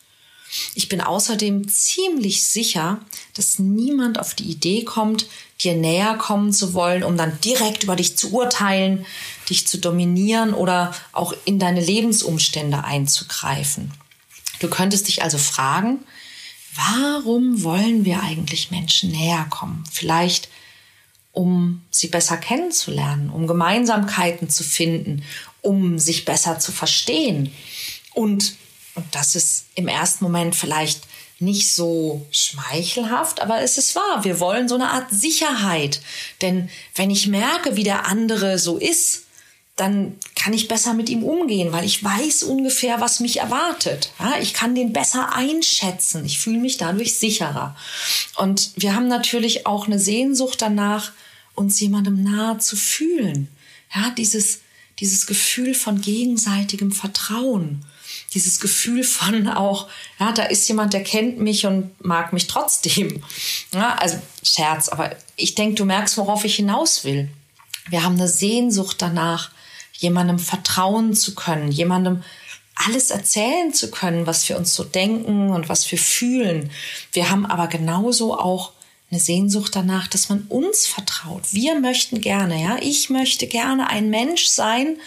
Ich 0.76 0.90
bin 0.90 1.00
außerdem 1.00 1.70
ziemlich 1.70 2.44
sicher, 2.44 3.00
dass 3.36 3.58
niemand 3.58 4.20
auf 4.20 4.34
die 4.34 4.52
Idee 4.52 4.84
kommt, 4.84 5.28
dir 5.64 5.76
näher 5.76 6.16
kommen 6.16 6.54
zu 6.54 6.74
wollen, 6.74 7.04
um 7.04 7.18
dann 7.18 7.40
direkt 7.42 7.84
über 7.84 7.96
dich 7.96 8.18
zu 8.18 8.32
urteilen, 8.32 9.06
dich 9.50 9.68
zu 9.68 9.78
dominieren 9.78 10.54
oder 10.54 10.94
auch 11.12 11.34
in 11.46 11.60
deine 11.60 11.82
Lebensumstände 11.82 12.84
einzugreifen. 12.84 13.92
Du 14.60 14.70
könntest 14.70 15.08
dich 15.08 15.24
also 15.24 15.38
fragen, 15.38 16.00
warum 16.76 17.64
wollen 17.64 18.06
wir 18.06 18.22
eigentlich 18.22 18.72
Menschen 18.72 19.12
näher 19.12 19.46
kommen? 19.50 19.84
Vielleicht 19.92 20.50
um 21.34 21.82
sie 21.90 22.08
besser 22.08 22.38
kennenzulernen, 22.38 23.30
um 23.30 23.48
Gemeinsamkeiten 23.48 24.50
zu 24.50 24.64
finden, 24.64 25.24
um 25.62 25.98
sich 25.98 26.26
besser 26.26 26.60
zu 26.60 26.72
verstehen. 26.72 27.54
Und, 28.14 28.56
und 28.96 29.06
das 29.12 29.36
ist 29.36 29.66
im 29.76 29.88
ersten 29.88 30.26
Moment 30.26 30.56
vielleicht 30.56 31.02
nicht 31.42 31.74
so 31.74 32.26
schmeichelhaft, 32.32 33.42
aber 33.42 33.62
es 33.62 33.78
ist 33.78 33.96
wahr. 33.96 34.24
Wir 34.24 34.40
wollen 34.40 34.68
so 34.68 34.76
eine 34.76 34.90
Art 34.90 35.10
Sicherheit. 35.12 36.02
Denn 36.42 36.70
wenn 36.96 37.10
ich 37.10 37.28
merke, 37.28 37.76
wie 37.76 37.84
der 37.84 38.06
andere 38.06 38.60
so 38.60 38.78
ist, 38.78 39.24
dann 39.76 40.16
kann 40.36 40.54
ich 40.54 40.68
besser 40.68 40.94
mit 40.94 41.10
ihm 41.10 41.24
umgehen, 41.24 41.72
weil 41.72 41.86
ich 41.86 42.04
weiß 42.04 42.44
ungefähr, 42.44 43.02
was 43.02 43.20
mich 43.20 43.40
erwartet. 43.40 44.12
Ja, 44.20 44.36
ich 44.40 44.54
kann 44.54 44.76
den 44.76 44.94
besser 44.94 45.34
einschätzen. 45.34 46.26
Ich 46.26 46.40
fühle 46.40 46.60
mich 46.60 46.78
dadurch 46.78 47.16
sicherer. 47.16 47.76
Und 48.36 48.72
wir 48.76 48.94
haben 48.96 49.08
natürlich 49.08 49.66
auch 49.66 49.88
eine 49.88 49.98
Sehnsucht 49.98 50.62
danach, 50.62 51.14
uns 51.56 51.80
jemandem 51.80 52.22
nahe 52.22 52.60
zu 52.60 52.76
fühlen. 52.76 53.48
Ja, 53.96 54.12
dieses, 54.12 54.60
dieses 55.00 55.26
Gefühl 55.26 55.74
von 55.74 56.00
gegenseitigem 56.00 56.92
Vertrauen. 56.92 57.84
Dieses 58.34 58.60
Gefühl 58.60 59.04
von 59.04 59.50
auch, 59.50 59.88
ja, 60.20 60.32
da 60.32 60.44
ist 60.44 60.68
jemand, 60.70 60.94
der 60.94 61.04
kennt 61.04 61.40
mich 61.40 61.66
und 61.66 61.92
mag 62.04 62.32
mich 62.34 62.48
trotzdem. 62.48 63.24
Ja, 63.74 63.96
also 63.96 64.20
Scherz, 64.44 64.90
aber 64.90 65.16
ich 65.36 65.56
denke, 65.56 65.76
du 65.76 65.86
merkst, 65.86 66.18
worauf 66.18 66.46
ich 66.46 66.56
hinaus 66.56 67.04
will. 67.04 67.30
Wir 67.90 68.04
haben 68.04 68.16
eine 68.16 68.28
Sehnsucht 68.28 69.02
danach, 69.02 69.52
jemandem 69.94 70.40
vertrauen 70.40 71.14
zu 71.14 71.36
können, 71.36 71.72
jemandem 71.72 72.24
alles 72.76 73.12
erzählen 73.12 73.74
zu 73.74 73.92
können, 73.92 74.26
was 74.28 74.48
wir 74.50 74.58
uns 74.58 74.74
so 74.74 74.84
denken 74.84 75.50
und 75.50 75.70
was 75.70 75.90
wir 75.92 76.00
fühlen. 76.00 76.72
Wir 77.12 77.30
haben 77.30 77.46
aber 77.46 77.68
genauso 77.68 78.38
auch 78.38 78.72
eine 79.12 79.20
Sehnsucht 79.20 79.76
danach, 79.76 80.08
dass 80.08 80.30
man 80.30 80.44
uns 80.48 80.88
vertraut. 80.88 81.44
Wir 81.52 81.80
möchten 81.80 82.22
gerne, 82.22 82.62
ja, 82.62 82.78
ich 82.82 83.10
möchte 83.10 83.46
gerne 83.46 83.90
ein 83.90 84.10
Mensch 84.10 84.46
sein, 84.46 84.98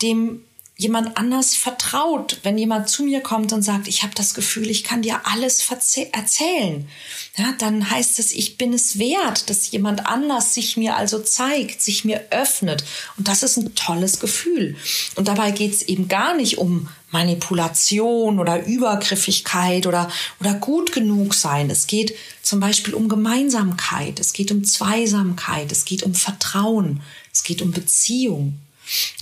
dem 0.00 0.44
jemand 0.80 1.18
anders 1.18 1.56
vertraut, 1.56 2.38
wenn 2.42 2.56
jemand 2.56 2.88
zu 2.88 3.02
mir 3.02 3.20
kommt 3.20 3.52
und 3.52 3.60
sagt, 3.60 3.86
ich 3.86 4.02
habe 4.02 4.14
das 4.14 4.32
Gefühl, 4.32 4.70
ich 4.70 4.82
kann 4.82 5.02
dir 5.02 5.20
alles 5.24 5.62
erzählen, 5.70 6.88
ja, 7.36 7.54
dann 7.58 7.90
heißt 7.90 8.18
es, 8.18 8.32
ich 8.32 8.56
bin 8.56 8.72
es 8.72 8.98
wert, 8.98 9.50
dass 9.50 9.70
jemand 9.70 10.06
anders 10.06 10.54
sich 10.54 10.78
mir 10.78 10.96
also 10.96 11.18
zeigt, 11.18 11.82
sich 11.82 12.06
mir 12.06 12.28
öffnet. 12.30 12.82
Und 13.18 13.28
das 13.28 13.42
ist 13.42 13.58
ein 13.58 13.74
tolles 13.74 14.20
Gefühl. 14.20 14.74
Und 15.16 15.28
dabei 15.28 15.50
geht 15.50 15.74
es 15.74 15.82
eben 15.82 16.08
gar 16.08 16.34
nicht 16.34 16.56
um 16.56 16.88
Manipulation 17.10 18.38
oder 18.38 18.64
Übergriffigkeit 18.64 19.86
oder, 19.86 20.10
oder 20.40 20.54
gut 20.54 20.92
genug 20.92 21.34
sein. 21.34 21.68
Es 21.68 21.88
geht 21.88 22.14
zum 22.42 22.58
Beispiel 22.58 22.94
um 22.94 23.10
Gemeinsamkeit, 23.10 24.18
es 24.18 24.32
geht 24.32 24.50
um 24.50 24.64
Zweisamkeit, 24.64 25.70
es 25.72 25.84
geht 25.84 26.04
um 26.04 26.14
Vertrauen, 26.14 27.02
es 27.34 27.42
geht 27.42 27.60
um 27.60 27.70
Beziehung. 27.70 28.58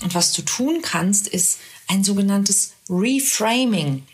Und 0.03 0.15
was 0.15 0.33
du 0.33 0.43
tun 0.43 0.81
kannst, 0.83 1.29
ist 1.29 1.59
ein 1.89 2.05
sogenanntes 2.05 2.73
Reframing. 2.89 4.07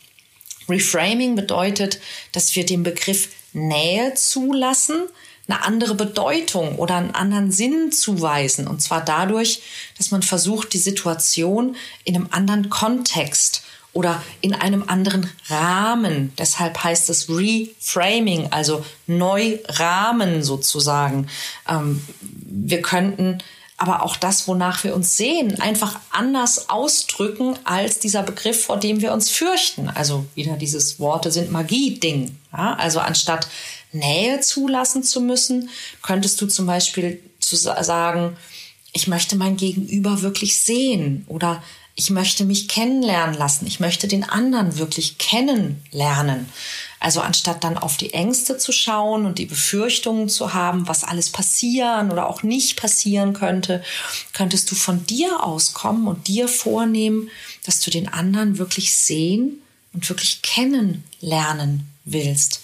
Reframing 0.69 1.37
bedeutet, 1.37 2.01
dass 2.33 2.55
wir 2.57 2.65
dem 2.65 2.83
Begriff 2.83 3.29
Nähe 3.53 4.15
zulassen, 4.15 5.07
eine 5.47 5.63
andere 5.63 5.95
Bedeutung 5.95 6.77
oder 6.77 6.97
einen 6.97 7.15
anderen 7.15 7.53
Sinn 7.53 7.93
zuweisen. 7.93 8.67
Und 8.67 8.81
zwar 8.81 9.05
dadurch, 9.05 9.63
dass 9.99 10.11
man 10.11 10.23
versucht, 10.23 10.73
die 10.73 10.79
Situation 10.79 11.77
in 12.05 12.17
einem 12.17 12.29
anderen 12.31 12.71
Kontext 12.71 13.63
oder 13.93 14.23
in 14.41 14.55
einem 14.55 14.85
anderen 14.89 15.31
Rahmen. 15.49 16.33
Deshalb 16.39 16.83
heißt 16.83 17.11
es 17.11 17.29
Reframing, 17.29 18.49
also 18.51 18.85
Neurahmen 19.07 20.43
sozusagen. 20.43 21.29
Ähm, 21.69 22.03
wir 22.21 22.83
könnten 22.83 23.39
aber 23.77 24.03
auch 24.03 24.17
das, 24.17 24.47
wonach 24.47 24.85
wir 24.85 24.95
uns 24.95 25.17
sehen, 25.17 25.61
einfach 25.61 25.99
anders 26.11 26.71
ausdrücken 26.71 27.59
als 27.65 27.99
dieser 27.99 28.23
Begriff, 28.23 28.65
vor 28.65 28.79
dem 28.79 29.01
wir 29.01 29.13
uns 29.13 29.31
fürchten. 29.31 29.89
Also 29.89 30.25
wieder 30.35 30.57
dieses 30.57 31.01
Worte 31.01 31.33
sind 31.33 31.51
Magie-Ding. 31.51 32.37
Ja? 32.53 32.75
Also 32.75 33.01
anstatt 33.01 33.49
Nähe 33.93 34.41
zulassen 34.41 35.03
zu 35.03 35.21
müssen, 35.21 35.71
könntest 36.03 36.41
du 36.41 36.47
zum 36.47 36.67
Beispiel 36.67 37.21
zu 37.41 37.57
sagen, 37.57 38.37
ich 38.93 39.09
möchte 39.09 39.37
mein 39.37 39.57
Gegenüber 39.57 40.23
wirklich 40.23 40.57
sehen 40.57 41.25
oder 41.29 41.63
ich 41.97 42.11
möchte 42.11 42.45
mich 42.45 42.69
kennenlernen 42.69 43.37
lassen. 43.37 43.67
Ich 43.67 43.79
möchte 43.79 44.09
den 44.09 44.25
anderen 44.25 44.79
wirklich 44.79 45.19
kennenlernen. 45.19 46.49
Also 46.99 47.21
anstatt 47.21 47.63
dann 47.63 47.79
auf 47.79 47.97
die 47.97 48.15
Ängste 48.15 48.59
zu 48.59 48.73
schauen 48.73 49.27
und 49.27 49.39
die 49.39 49.47
Befürchtungen 49.47 50.29
zu 50.29 50.55
haben, 50.55 50.89
was 50.89 51.05
alles 51.05 51.31
passieren 51.31 52.11
oder 52.11 52.29
auch 52.29 52.43
nicht 52.43 52.77
passieren 52.77 53.33
könnte, 53.33 53.85
könntest 54.33 54.71
du 54.71 54.75
von 54.75 55.07
dir 55.07 55.45
auskommen 55.45 56.09
und 56.09 56.27
dir 56.27 56.49
vornehmen, 56.49 57.31
dass 57.65 57.81
du 57.81 57.91
den 57.91 58.09
anderen 58.09 58.59
wirklich 58.59 58.97
sehen 58.97 59.63
und 59.93 60.09
wirklich 60.09 60.43
kennenlernen 60.43 61.87
willst. 62.05 62.61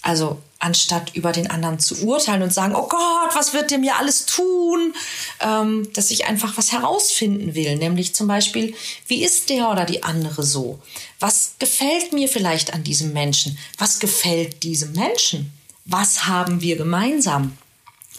Also 0.00 0.42
anstatt 0.62 1.14
über 1.14 1.32
den 1.32 1.50
anderen 1.50 1.80
zu 1.80 2.06
urteilen 2.06 2.42
und 2.42 2.52
sagen, 2.52 2.74
oh 2.74 2.86
Gott, 2.88 3.34
was 3.34 3.52
wird 3.52 3.70
der 3.70 3.78
mir 3.78 3.96
alles 3.96 4.26
tun, 4.26 4.94
ähm, 5.40 5.88
dass 5.92 6.10
ich 6.10 6.26
einfach 6.26 6.56
was 6.56 6.72
herausfinden 6.72 7.54
will, 7.54 7.76
nämlich 7.76 8.14
zum 8.14 8.28
Beispiel, 8.28 8.74
wie 9.08 9.24
ist 9.24 9.50
der 9.50 9.70
oder 9.70 9.84
die 9.84 10.04
andere 10.04 10.44
so? 10.44 10.78
Was 11.18 11.54
gefällt 11.58 12.12
mir 12.12 12.28
vielleicht 12.28 12.74
an 12.74 12.84
diesem 12.84 13.12
Menschen? 13.12 13.58
Was 13.76 13.98
gefällt 13.98 14.62
diesem 14.62 14.92
Menschen? 14.92 15.52
Was 15.84 16.26
haben 16.26 16.60
wir 16.60 16.76
gemeinsam? 16.76 17.56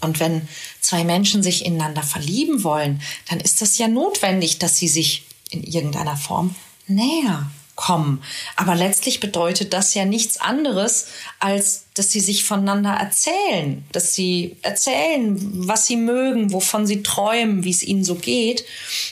Und 0.02 0.20
wenn 0.20 0.48
zwei 0.82 1.06
Menschen 1.06 1.44
sich 1.44 1.66
ineinander 1.66 2.04
verlieben 2.04 2.66
wollen, 2.66 3.02
dann 3.30 3.40
ist 3.40 3.62
das 3.62 3.78
ja 3.78 3.88
notwendig, 3.88 4.60
dass 4.60 4.78
sie 4.78 4.90
sich 4.90 5.24
in 5.50 5.64
irgendeiner 5.64 6.18
Form 6.18 6.56
näher 6.88 7.50
kommen. 7.76 8.24
Aber 8.56 8.76
letztlich 8.76 9.20
bedeutet 9.20 9.74
das 9.74 9.94
ja 9.94 10.06
nichts 10.06 10.38
anderes, 10.38 11.08
als 11.40 11.86
dass 11.96 12.12
sie 12.12 12.20
sich 12.20 12.44
voneinander 12.44 12.92
erzählen, 12.92 13.84
dass 13.92 14.14
sie 14.14 14.58
erzählen, 14.62 15.68
was 15.68 15.88
sie 15.88 15.96
mögen, 15.96 16.54
wovon 16.54 16.86
sie 16.86 17.04
träumen, 17.04 17.64
wie 17.64 17.72
es 17.72 17.84
ihnen 17.84 18.04
so 18.04 18.16
geht 18.16 18.64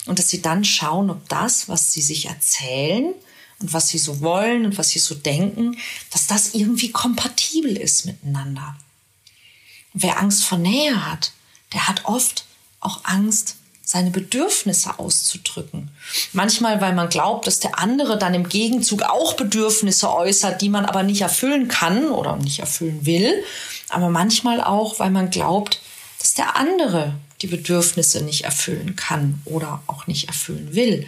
und 0.06 0.20
dass 0.20 0.30
sie 0.30 0.42
dann 0.42 0.64
schauen, 0.64 1.10
ob 1.10 1.28
das, 1.28 1.70
was 1.70 1.92
sie 1.92 2.02
sich 2.02 2.28
erzählen 2.28 3.14
und 3.60 3.74
was 3.74 3.90
sie 3.90 3.98
so 3.98 4.22
wollen 4.22 4.66
und 4.66 4.78
was 4.78 4.90
sie 4.90 5.00
so 5.00 5.16
denken, 5.16 5.78
dass 6.12 6.28
das 6.28 6.54
irgendwie 6.54 6.92
kompatibel 6.92 7.76
ist 7.78 8.06
miteinander. 8.06 8.76
wer 9.94 10.20
Angst 10.20 10.46
vor 10.46 10.58
Nähe 10.58 11.06
hat, 11.06 11.34
der 11.74 11.88
hat 11.88 12.06
oft 12.06 12.46
auch 12.80 13.02
Angst 13.04 13.58
seine 13.84 14.12
Bedürfnisse 14.12 15.00
auszudrücken. 15.00 15.90
Manchmal, 16.34 16.82
weil 16.82 16.94
man 16.94 17.10
glaubt, 17.10 17.48
dass 17.48 17.60
der 17.60 17.80
andere 17.80 18.18
dann 18.18 18.34
im 18.34 18.48
Gegenzug 18.48 19.04
auch 19.04 19.34
Bedürfnisse 19.34 20.14
äußert, 20.14 20.62
die 20.62 20.70
man 20.70 20.86
aber 20.86 21.04
nicht 21.04 21.22
erfüllen 21.22 21.68
kann 21.68 22.10
oder 22.10 22.38
nicht 22.38 22.60
erfüllen 22.60 23.06
will. 23.06 23.44
Aber 23.90 24.10
manchmal 24.10 24.62
auch, 24.62 25.00
weil 25.00 25.10
man 25.10 25.30
glaubt, 25.30 25.82
dass 26.20 26.34
der 26.34 26.56
andere 26.56 27.16
die 27.42 27.48
Bedürfnisse 27.48 28.24
nicht 28.24 28.44
erfüllen 28.44 28.96
kann 28.96 29.42
oder 29.46 29.82
auch 29.88 30.08
nicht 30.08 30.28
erfüllen 30.28 30.74
will. 30.74 31.08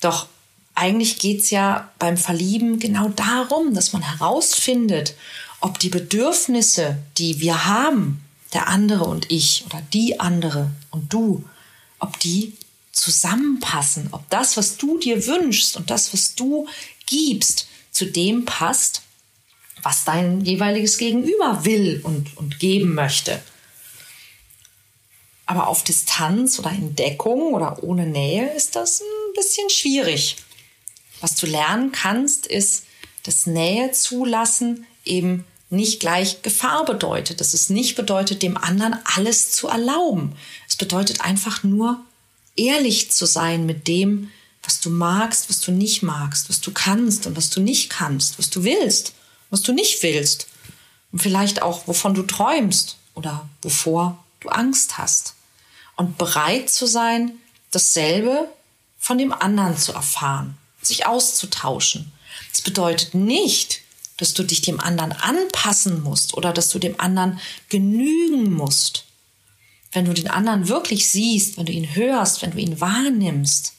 Doch 0.00 0.26
eigentlich 0.74 1.18
geht's 1.18 1.50
ja 1.50 1.90
beim 1.98 2.16
Verlieben 2.16 2.78
genau 2.78 3.08
darum, 3.08 3.74
dass 3.74 3.92
man 3.92 4.02
herausfindet, 4.02 5.14
ob 5.60 5.78
die 5.78 5.88
Bedürfnisse, 5.88 6.98
die 7.16 7.40
wir 7.40 7.66
haben, 7.66 8.22
der 8.52 8.68
andere 8.68 9.04
und 9.04 9.30
ich 9.30 9.64
oder 9.66 9.82
die 9.92 10.20
andere 10.20 10.70
und 10.90 11.12
du, 11.12 11.44
ob 12.04 12.20
die 12.20 12.52
zusammenpassen, 12.92 14.08
ob 14.12 14.28
das, 14.30 14.56
was 14.56 14.76
du 14.76 14.98
dir 14.98 15.26
wünschst 15.26 15.76
und 15.76 15.90
das, 15.90 16.12
was 16.12 16.34
du 16.34 16.68
gibst, 17.06 17.66
zu 17.90 18.06
dem 18.06 18.44
passt, 18.44 19.02
was 19.82 20.04
dein 20.04 20.42
jeweiliges 20.42 20.98
Gegenüber 20.98 21.64
will 21.64 22.00
und, 22.04 22.36
und 22.36 22.60
geben 22.60 22.94
möchte. 22.94 23.42
Aber 25.46 25.66
auf 25.66 25.82
Distanz 25.84 26.58
oder 26.58 26.70
in 26.70 26.94
Deckung 26.94 27.52
oder 27.54 27.82
ohne 27.82 28.06
Nähe 28.06 28.54
ist 28.54 28.76
das 28.76 29.00
ein 29.00 29.34
bisschen 29.34 29.68
schwierig. 29.70 30.36
Was 31.20 31.34
du 31.34 31.46
lernen 31.46 31.92
kannst, 31.92 32.46
ist, 32.46 32.84
dass 33.24 33.46
Nähe 33.46 33.92
zulassen 33.92 34.86
eben 35.04 35.44
nicht 35.70 36.00
gleich 36.00 36.42
Gefahr 36.42 36.84
bedeutet. 36.84 37.40
Dass 37.40 37.54
es 37.54 37.70
nicht 37.70 37.96
bedeutet, 37.96 38.42
dem 38.42 38.56
anderen 38.56 38.96
alles 39.16 39.50
zu 39.50 39.68
erlauben. 39.68 40.36
Es 40.68 40.76
bedeutet 40.76 41.20
einfach 41.22 41.62
nur, 41.62 42.00
ehrlich 42.56 43.10
zu 43.10 43.26
sein 43.26 43.66
mit 43.66 43.88
dem, 43.88 44.30
was 44.62 44.80
du 44.80 44.90
magst, 44.90 45.50
was 45.50 45.60
du 45.60 45.72
nicht 45.72 46.02
magst, 46.02 46.48
was 46.48 46.60
du 46.60 46.72
kannst 46.72 47.26
und 47.26 47.36
was 47.36 47.50
du 47.50 47.60
nicht 47.60 47.90
kannst, 47.90 48.38
was 48.38 48.50
du 48.50 48.64
willst, 48.64 49.12
was 49.50 49.62
du 49.62 49.72
nicht 49.72 50.02
willst. 50.02 50.46
Und 51.12 51.20
vielleicht 51.20 51.62
auch, 51.62 51.86
wovon 51.86 52.14
du 52.14 52.22
träumst 52.22 52.96
oder 53.14 53.48
wovor 53.62 54.24
du 54.40 54.48
Angst 54.48 54.98
hast. 54.98 55.34
Und 55.96 56.18
bereit 56.18 56.70
zu 56.70 56.86
sein, 56.86 57.32
dasselbe 57.70 58.48
von 58.98 59.18
dem 59.18 59.32
anderen 59.32 59.76
zu 59.76 59.92
erfahren, 59.92 60.56
sich 60.82 61.06
auszutauschen. 61.06 62.12
Es 62.52 62.62
bedeutet 62.62 63.14
nicht, 63.14 63.82
dass 64.16 64.34
du 64.34 64.42
dich 64.42 64.62
dem 64.62 64.80
anderen 64.80 65.12
anpassen 65.12 66.02
musst 66.02 66.34
oder 66.34 66.52
dass 66.52 66.68
du 66.68 66.78
dem 66.78 67.00
anderen 67.00 67.40
genügen 67.68 68.52
musst. 68.52 69.04
Wenn 69.92 70.04
du 70.04 70.12
den 70.12 70.28
anderen 70.28 70.68
wirklich 70.68 71.08
siehst, 71.08 71.56
wenn 71.56 71.66
du 71.66 71.72
ihn 71.72 71.94
hörst, 71.94 72.42
wenn 72.42 72.52
du 72.52 72.58
ihn 72.58 72.80
wahrnimmst, 72.80 73.74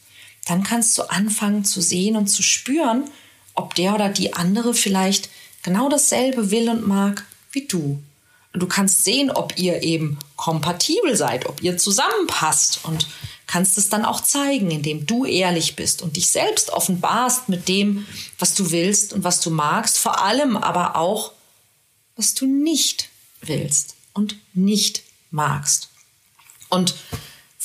dann 0.45 0.63
kannst 0.63 0.97
du 0.97 1.03
anfangen 1.03 1.65
zu 1.65 1.81
sehen 1.81 2.15
und 2.15 2.27
zu 2.27 2.43
spüren, 2.43 3.09
ob 3.53 3.75
der 3.75 3.95
oder 3.95 4.09
die 4.09 4.33
andere 4.33 4.73
vielleicht 4.73 5.29
genau 5.63 5.89
dasselbe 5.89 6.51
will 6.51 6.69
und 6.69 6.87
mag 6.87 7.25
wie 7.51 7.65
du. 7.65 8.01
Und 8.53 8.61
du 8.61 8.67
kannst 8.67 9.03
sehen, 9.03 9.31
ob 9.31 9.57
ihr 9.57 9.83
eben 9.83 10.17
kompatibel 10.37 11.15
seid, 11.17 11.45
ob 11.45 11.61
ihr 11.61 11.77
zusammenpasst 11.77 12.79
und 12.83 13.07
kannst 13.47 13.77
es 13.77 13.89
dann 13.89 14.05
auch 14.05 14.21
zeigen, 14.21 14.71
indem 14.71 15.05
du 15.05 15.25
ehrlich 15.25 15.75
bist 15.75 16.01
und 16.01 16.15
dich 16.17 16.29
selbst 16.29 16.71
offenbarst 16.71 17.49
mit 17.49 17.67
dem, 17.67 18.05
was 18.39 18.55
du 18.55 18.71
willst 18.71 19.13
und 19.13 19.23
was 19.23 19.39
du 19.39 19.49
magst, 19.49 19.97
vor 19.97 20.21
allem 20.21 20.57
aber 20.57 20.95
auch, 20.95 21.31
was 22.15 22.33
du 22.33 22.45
nicht 22.45 23.09
willst 23.41 23.95
und 24.13 24.35
nicht 24.53 25.03
magst. 25.31 25.89
Und 26.69 26.95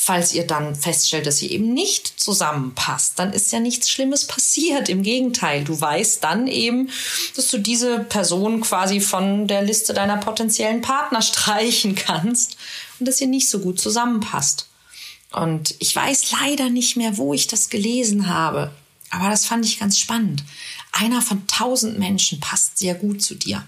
falls 0.02 0.32
ihr 0.32 0.46
dann 0.46 0.74
feststellt, 0.74 1.26
dass 1.26 1.42
ihr 1.42 1.50
eben 1.50 1.74
nicht 1.74 2.20
zusammenpasst, 2.20 3.18
dann 3.18 3.32
ist 3.32 3.52
ja 3.52 3.60
nichts 3.60 3.90
Schlimmes 3.90 4.26
passiert. 4.26 4.88
Im 4.88 5.02
Gegenteil, 5.02 5.62
du 5.62 5.78
weißt 5.78 6.24
dann 6.24 6.46
eben, 6.46 6.90
dass 7.36 7.50
du 7.50 7.58
diese 7.58 8.00
Person 8.00 8.62
quasi 8.62 9.00
von 9.00 9.46
der 9.46 9.62
Liste 9.62 9.92
deiner 9.92 10.16
potenziellen 10.16 10.80
Partner 10.80 11.22
streichen 11.22 11.94
kannst 11.94 12.56
und 12.98 13.06
dass 13.06 13.20
ihr 13.20 13.26
nicht 13.26 13.50
so 13.50 13.60
gut 13.60 13.78
zusammenpasst. 13.78 14.69
Und 15.32 15.74
ich 15.78 15.94
weiß 15.94 16.32
leider 16.32 16.70
nicht 16.70 16.96
mehr, 16.96 17.16
wo 17.16 17.32
ich 17.34 17.46
das 17.46 17.70
gelesen 17.70 18.28
habe, 18.28 18.72
aber 19.10 19.28
das 19.28 19.44
fand 19.44 19.64
ich 19.64 19.78
ganz 19.78 19.98
spannend. 19.98 20.44
Einer 20.92 21.22
von 21.22 21.46
tausend 21.46 21.98
Menschen 21.98 22.40
passt 22.40 22.78
sehr 22.78 22.94
gut 22.94 23.22
zu 23.22 23.34
dir. 23.34 23.66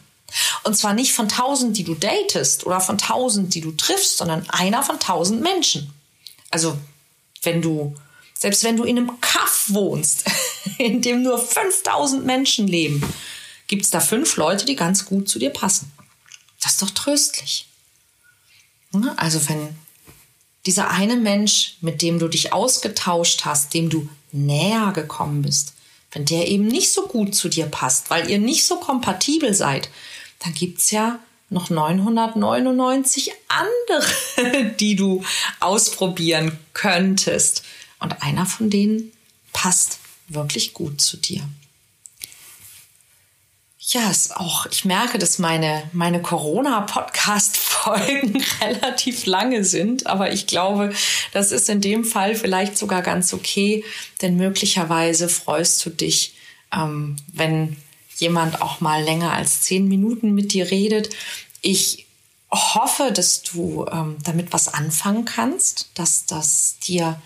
Und 0.63 0.77
zwar 0.77 0.95
nicht 0.95 1.13
von 1.13 1.29
tausend, 1.29 1.77
die 1.77 1.85
du 1.85 1.95
datest 1.95 2.65
oder 2.65 2.81
von 2.81 2.97
tausend, 2.99 3.55
die 3.55 3.61
du 3.61 3.73
triffst, 3.73 4.17
sondern 4.19 4.49
einer 4.51 4.83
von 4.83 4.99
tausend 4.99 5.43
Menschen. 5.43 5.93
Also, 6.51 6.79
wenn 7.43 7.61
du, 7.61 7.95
selbst 8.35 8.65
wenn 8.65 8.77
du 8.77 8.85
in 8.85 8.99
einem 8.99 9.21
Kaff 9.21 9.65
wohnst, 9.69 10.25
in 10.79 11.03
dem 11.03 11.23
nur 11.23 11.39
5000 11.39 12.25
Menschen 12.25 12.67
leben, 12.67 13.03
gibt 13.67 13.85
es 13.85 13.91
da 13.91 14.01
fünf 14.01 14.37
Leute, 14.37 14.65
die 14.65 14.77
ganz 14.77 15.05
gut 15.05 15.29
zu 15.29 15.39
dir 15.39 15.51
passen. 15.51 15.93
Das 16.61 16.73
ist 16.73 16.83
doch 16.83 16.91
tröstlich. 16.91 17.67
Also, 19.17 19.49
wenn 19.49 19.77
dieser 20.67 20.91
eine 20.91 21.17
Mensch, 21.17 21.77
mit 21.81 22.03
dem 22.03 22.19
du 22.19 22.29
dich 22.29 22.53
ausgetauscht 22.53 23.45
hast, 23.45 23.75
dem 23.75 23.91
du 23.91 24.09
näher 24.31 24.93
gekommen 24.95 25.43
bist, 25.43 25.75
wenn 26.13 26.25
der 26.25 26.49
eben 26.49 26.67
nicht 26.67 26.93
so 26.93 27.07
gut 27.07 27.35
zu 27.35 27.49
dir 27.49 27.67
passt, 27.67 28.11
weil 28.11 28.31
ihr 28.31 28.39
nicht 28.39 28.65
so 28.65 28.77
kompatibel 28.77 29.55
seid, 29.55 29.89
dann 30.41 30.55
gibt's 30.55 30.91
ja 30.91 31.19
noch 31.49 31.71
999 31.71 33.33
andere, 33.49 34.75
die 34.81 34.97
du 34.97 35.25
ausprobieren 35.61 36.59
könntest. 36.73 37.63
Und 37.99 38.23
einer 38.23 38.47
von 38.47 38.71
denen 38.71 39.13
passt 39.53 39.99
wirklich 40.29 40.73
gut 40.73 41.01
zu 41.01 41.17
dir 41.17 41.47
ja, 43.93 44.11
ist 44.11 44.37
auch, 44.37 44.67
ich 44.67 44.85
merke, 44.85 45.19
dass 45.19 45.39
meine, 45.39 45.85
meine 45.93 46.21
Corona-Podcast-Folgen 46.23 48.43
relativ 48.61 49.27
lange 49.27 49.65
sind, 49.65 50.07
aber 50.07 50.33
ich 50.33 50.47
glaube, 50.47 50.93
das 51.33 51.51
ist 51.53 51.69
in 51.69 51.81
dem 51.81 52.05
Fall 52.05 52.35
vielleicht 52.35 52.79
sogar 52.79 53.03
ganz 53.03 53.35
okay, 53.35 53.85
denn 54.23 54.37
möglicherweise 54.37 55.29
freust 55.29 55.85
du 55.85 55.91
dich, 55.91 56.35
ähm, 56.73 57.17
wenn 57.33 57.77
jemand 58.17 58.63
auch 58.63 58.81
mal 58.81 59.03
länger 59.03 59.33
als 59.33 59.63
zehn 59.63 59.89
Minuten 59.89 60.33
mit 60.33 60.53
dir 60.53 60.71
redet. 60.71 61.11
Ich 61.61 62.07
hoffe, 62.51 63.13
dass 63.13 63.43
du 63.43 63.87
ähm, 63.91 64.17
damit 64.23 64.53
was 64.53 64.69
anfangen 64.69 65.25
kannst, 65.25 65.91
dass 65.95 66.27
das 66.27 66.77
dir 66.83 67.21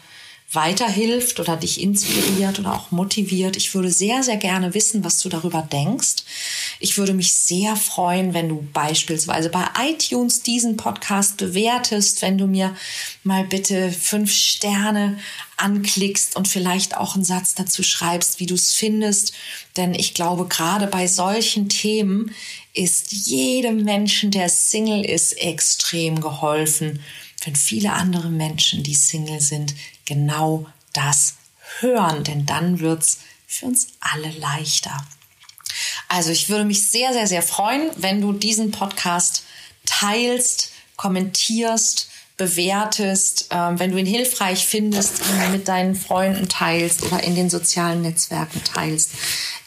weiterhilft 0.56 1.38
oder 1.38 1.56
dich 1.56 1.80
inspiriert 1.80 2.58
oder 2.58 2.74
auch 2.74 2.90
motiviert. 2.90 3.56
Ich 3.56 3.72
würde 3.74 3.92
sehr, 3.92 4.24
sehr 4.24 4.36
gerne 4.36 4.74
wissen, 4.74 5.04
was 5.04 5.20
du 5.20 5.28
darüber 5.28 5.62
denkst. 5.62 6.24
Ich 6.80 6.98
würde 6.98 7.14
mich 7.14 7.34
sehr 7.34 7.76
freuen, 7.76 8.34
wenn 8.34 8.48
du 8.48 8.66
beispielsweise 8.72 9.50
bei 9.50 9.64
iTunes 9.80 10.42
diesen 10.42 10.76
Podcast 10.76 11.36
bewertest, 11.36 12.22
wenn 12.22 12.38
du 12.38 12.48
mir 12.48 12.74
mal 13.22 13.44
bitte 13.44 13.92
fünf 13.92 14.32
Sterne 14.32 15.18
anklickst 15.56 16.34
und 16.34 16.48
vielleicht 16.48 16.96
auch 16.96 17.14
einen 17.14 17.24
Satz 17.24 17.54
dazu 17.54 17.84
schreibst, 17.84 18.40
wie 18.40 18.46
du 18.46 18.54
es 18.54 18.74
findest. 18.74 19.32
Denn 19.76 19.94
ich 19.94 20.14
glaube, 20.14 20.48
gerade 20.48 20.88
bei 20.88 21.06
solchen 21.06 21.68
Themen 21.68 22.34
ist 22.72 23.12
jedem 23.12 23.84
Menschen, 23.84 24.32
der 24.32 24.48
Single 24.48 25.04
ist, 25.04 25.32
extrem 25.38 26.20
geholfen 26.20 27.00
wenn 27.44 27.54
viele 27.56 27.92
andere 27.92 28.28
Menschen, 28.28 28.82
die 28.82 28.94
Single 28.94 29.40
sind, 29.40 29.74
genau 30.06 30.66
das 30.92 31.34
hören, 31.80 32.24
denn 32.24 32.46
dann 32.46 32.80
wird 32.80 33.02
es 33.02 33.18
für 33.46 33.66
uns 33.66 33.88
alle 34.00 34.30
leichter. 34.30 34.96
Also 36.08 36.30
ich 36.30 36.48
würde 36.48 36.64
mich 36.64 36.88
sehr, 36.88 37.12
sehr, 37.12 37.26
sehr 37.26 37.42
freuen, 37.42 37.90
wenn 37.96 38.20
du 38.20 38.32
diesen 38.32 38.70
Podcast 38.70 39.44
teilst, 39.84 40.70
kommentierst, 40.96 42.08
bewertest, 42.36 43.46
äh, 43.50 43.78
wenn 43.78 43.92
du 43.92 43.98
ihn 43.98 44.06
hilfreich 44.06 44.66
findest, 44.66 45.20
ihn 45.20 45.52
mit 45.52 45.68
deinen 45.68 45.94
Freunden 45.94 46.48
teilst 46.48 47.02
oder 47.02 47.22
in 47.24 47.34
den 47.34 47.48
sozialen 47.48 48.02
Netzwerken 48.02 48.62
teilst. 48.62 49.12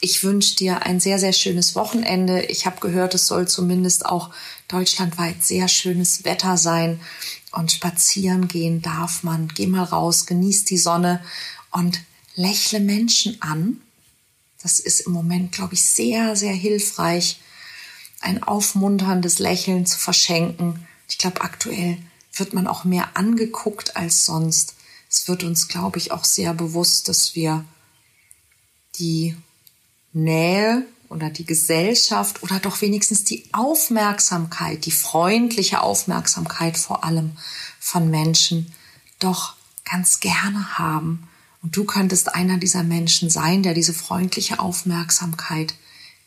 Ich 0.02 0.23
wünsche 0.23 0.56
dir 0.56 0.84
ein 0.84 0.99
sehr, 0.99 1.17
sehr 1.17 1.34
schönes 1.34 1.75
Wochenende. 1.75 2.43
Ich 2.43 2.65
habe 2.65 2.80
gehört, 2.80 3.15
es 3.15 3.28
soll 3.28 3.47
zumindest 3.47 4.06
auch 4.06 4.30
deutschlandweit 4.67 5.43
sehr 5.43 5.67
schönes 5.67 6.25
Wetter 6.25 6.58
sein 6.58 6.99
und 7.52 7.72
spazieren 7.72 8.48
gehen 8.48 8.82
darf 8.82 9.24
man. 9.24 9.48
Geh 9.48 9.68
mal 9.68 9.84
raus, 9.84 10.26
genieß 10.26 10.66
die 10.66 10.78
Sonne 10.78 11.24
und 11.72 12.02
lächle 12.36 12.80
Menschen 12.80 13.42
an. 13.42 13.82
Das 14.62 14.80
ist 14.80 15.02
im 15.02 15.14
Moment, 15.14 15.52
glaube 15.52 15.74
ich, 15.74 15.86
sehr, 15.86 16.36
sehr 16.36 16.54
hilfreich, 16.54 17.40
ein 18.22 18.44
aufmunterndes 18.44 19.40
Lächeln 19.40 19.86
zu 19.86 19.98
verschenken. 19.98 20.86
Ich 21.08 21.18
glaube, 21.18 21.42
aktuell 21.42 21.98
wird 22.34 22.54
man 22.54 22.68
auch 22.68 22.84
mehr 22.84 23.16
angeguckt 23.16 23.96
als 23.96 24.26
sonst. 24.26 24.76
Es 25.10 25.28
wird 25.28 25.44
uns, 25.44 25.68
glaube 25.68 25.98
ich, 25.98 26.12
auch 26.12 26.26
sehr 26.26 26.54
bewusst, 26.54 27.08
dass 27.08 27.36
wir 27.36 27.66
die 28.96 29.36
Nähe 30.14 30.86
oder 31.10 31.30
die 31.30 31.45
Gesellschaft 31.45 32.43
oder 32.43 32.60
doch 32.60 32.82
wenigstens 32.82 33.24
die 33.24 33.43
Aufmerksamkeit, 33.52 34.86
die 34.86 34.91
freundliche 34.91 35.82
Aufmerksamkeit 35.82 36.78
vor 36.78 37.04
allem 37.04 37.32
von 37.80 38.10
Menschen 38.10 38.72
doch 39.17 39.56
ganz 39.86 40.19
gerne 40.19 40.78
haben. 40.78 41.28
Und 41.62 41.76
du 41.76 41.84
könntest 41.84 42.34
einer 42.34 42.58
dieser 42.58 42.84
Menschen 42.84 43.30
sein, 43.30 43.63
der 43.63 43.74
diese 43.74 43.93
freundliche 43.93 44.60
Aufmerksamkeit 44.60 45.74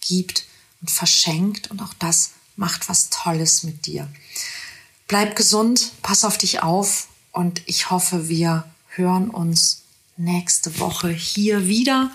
gibt 0.00 0.44
und 0.80 0.90
verschenkt. 0.90 1.70
Und 1.70 1.80
auch 1.80 1.94
das 1.94 2.32
macht 2.56 2.88
was 2.88 3.08
Tolles 3.08 3.62
mit 3.62 3.86
dir. 3.86 4.08
Bleib 5.08 5.36
gesund, 5.36 5.92
pass 6.02 6.24
auf 6.24 6.38
dich 6.38 6.62
auf 6.62 7.08
und 7.32 7.62
ich 7.66 7.90
hoffe, 7.90 8.28
wir 8.28 8.64
hören 8.88 9.30
uns 9.30 9.81
nächste 10.22 10.78
Woche 10.78 11.08
hier 11.08 11.66
wieder. 11.66 12.10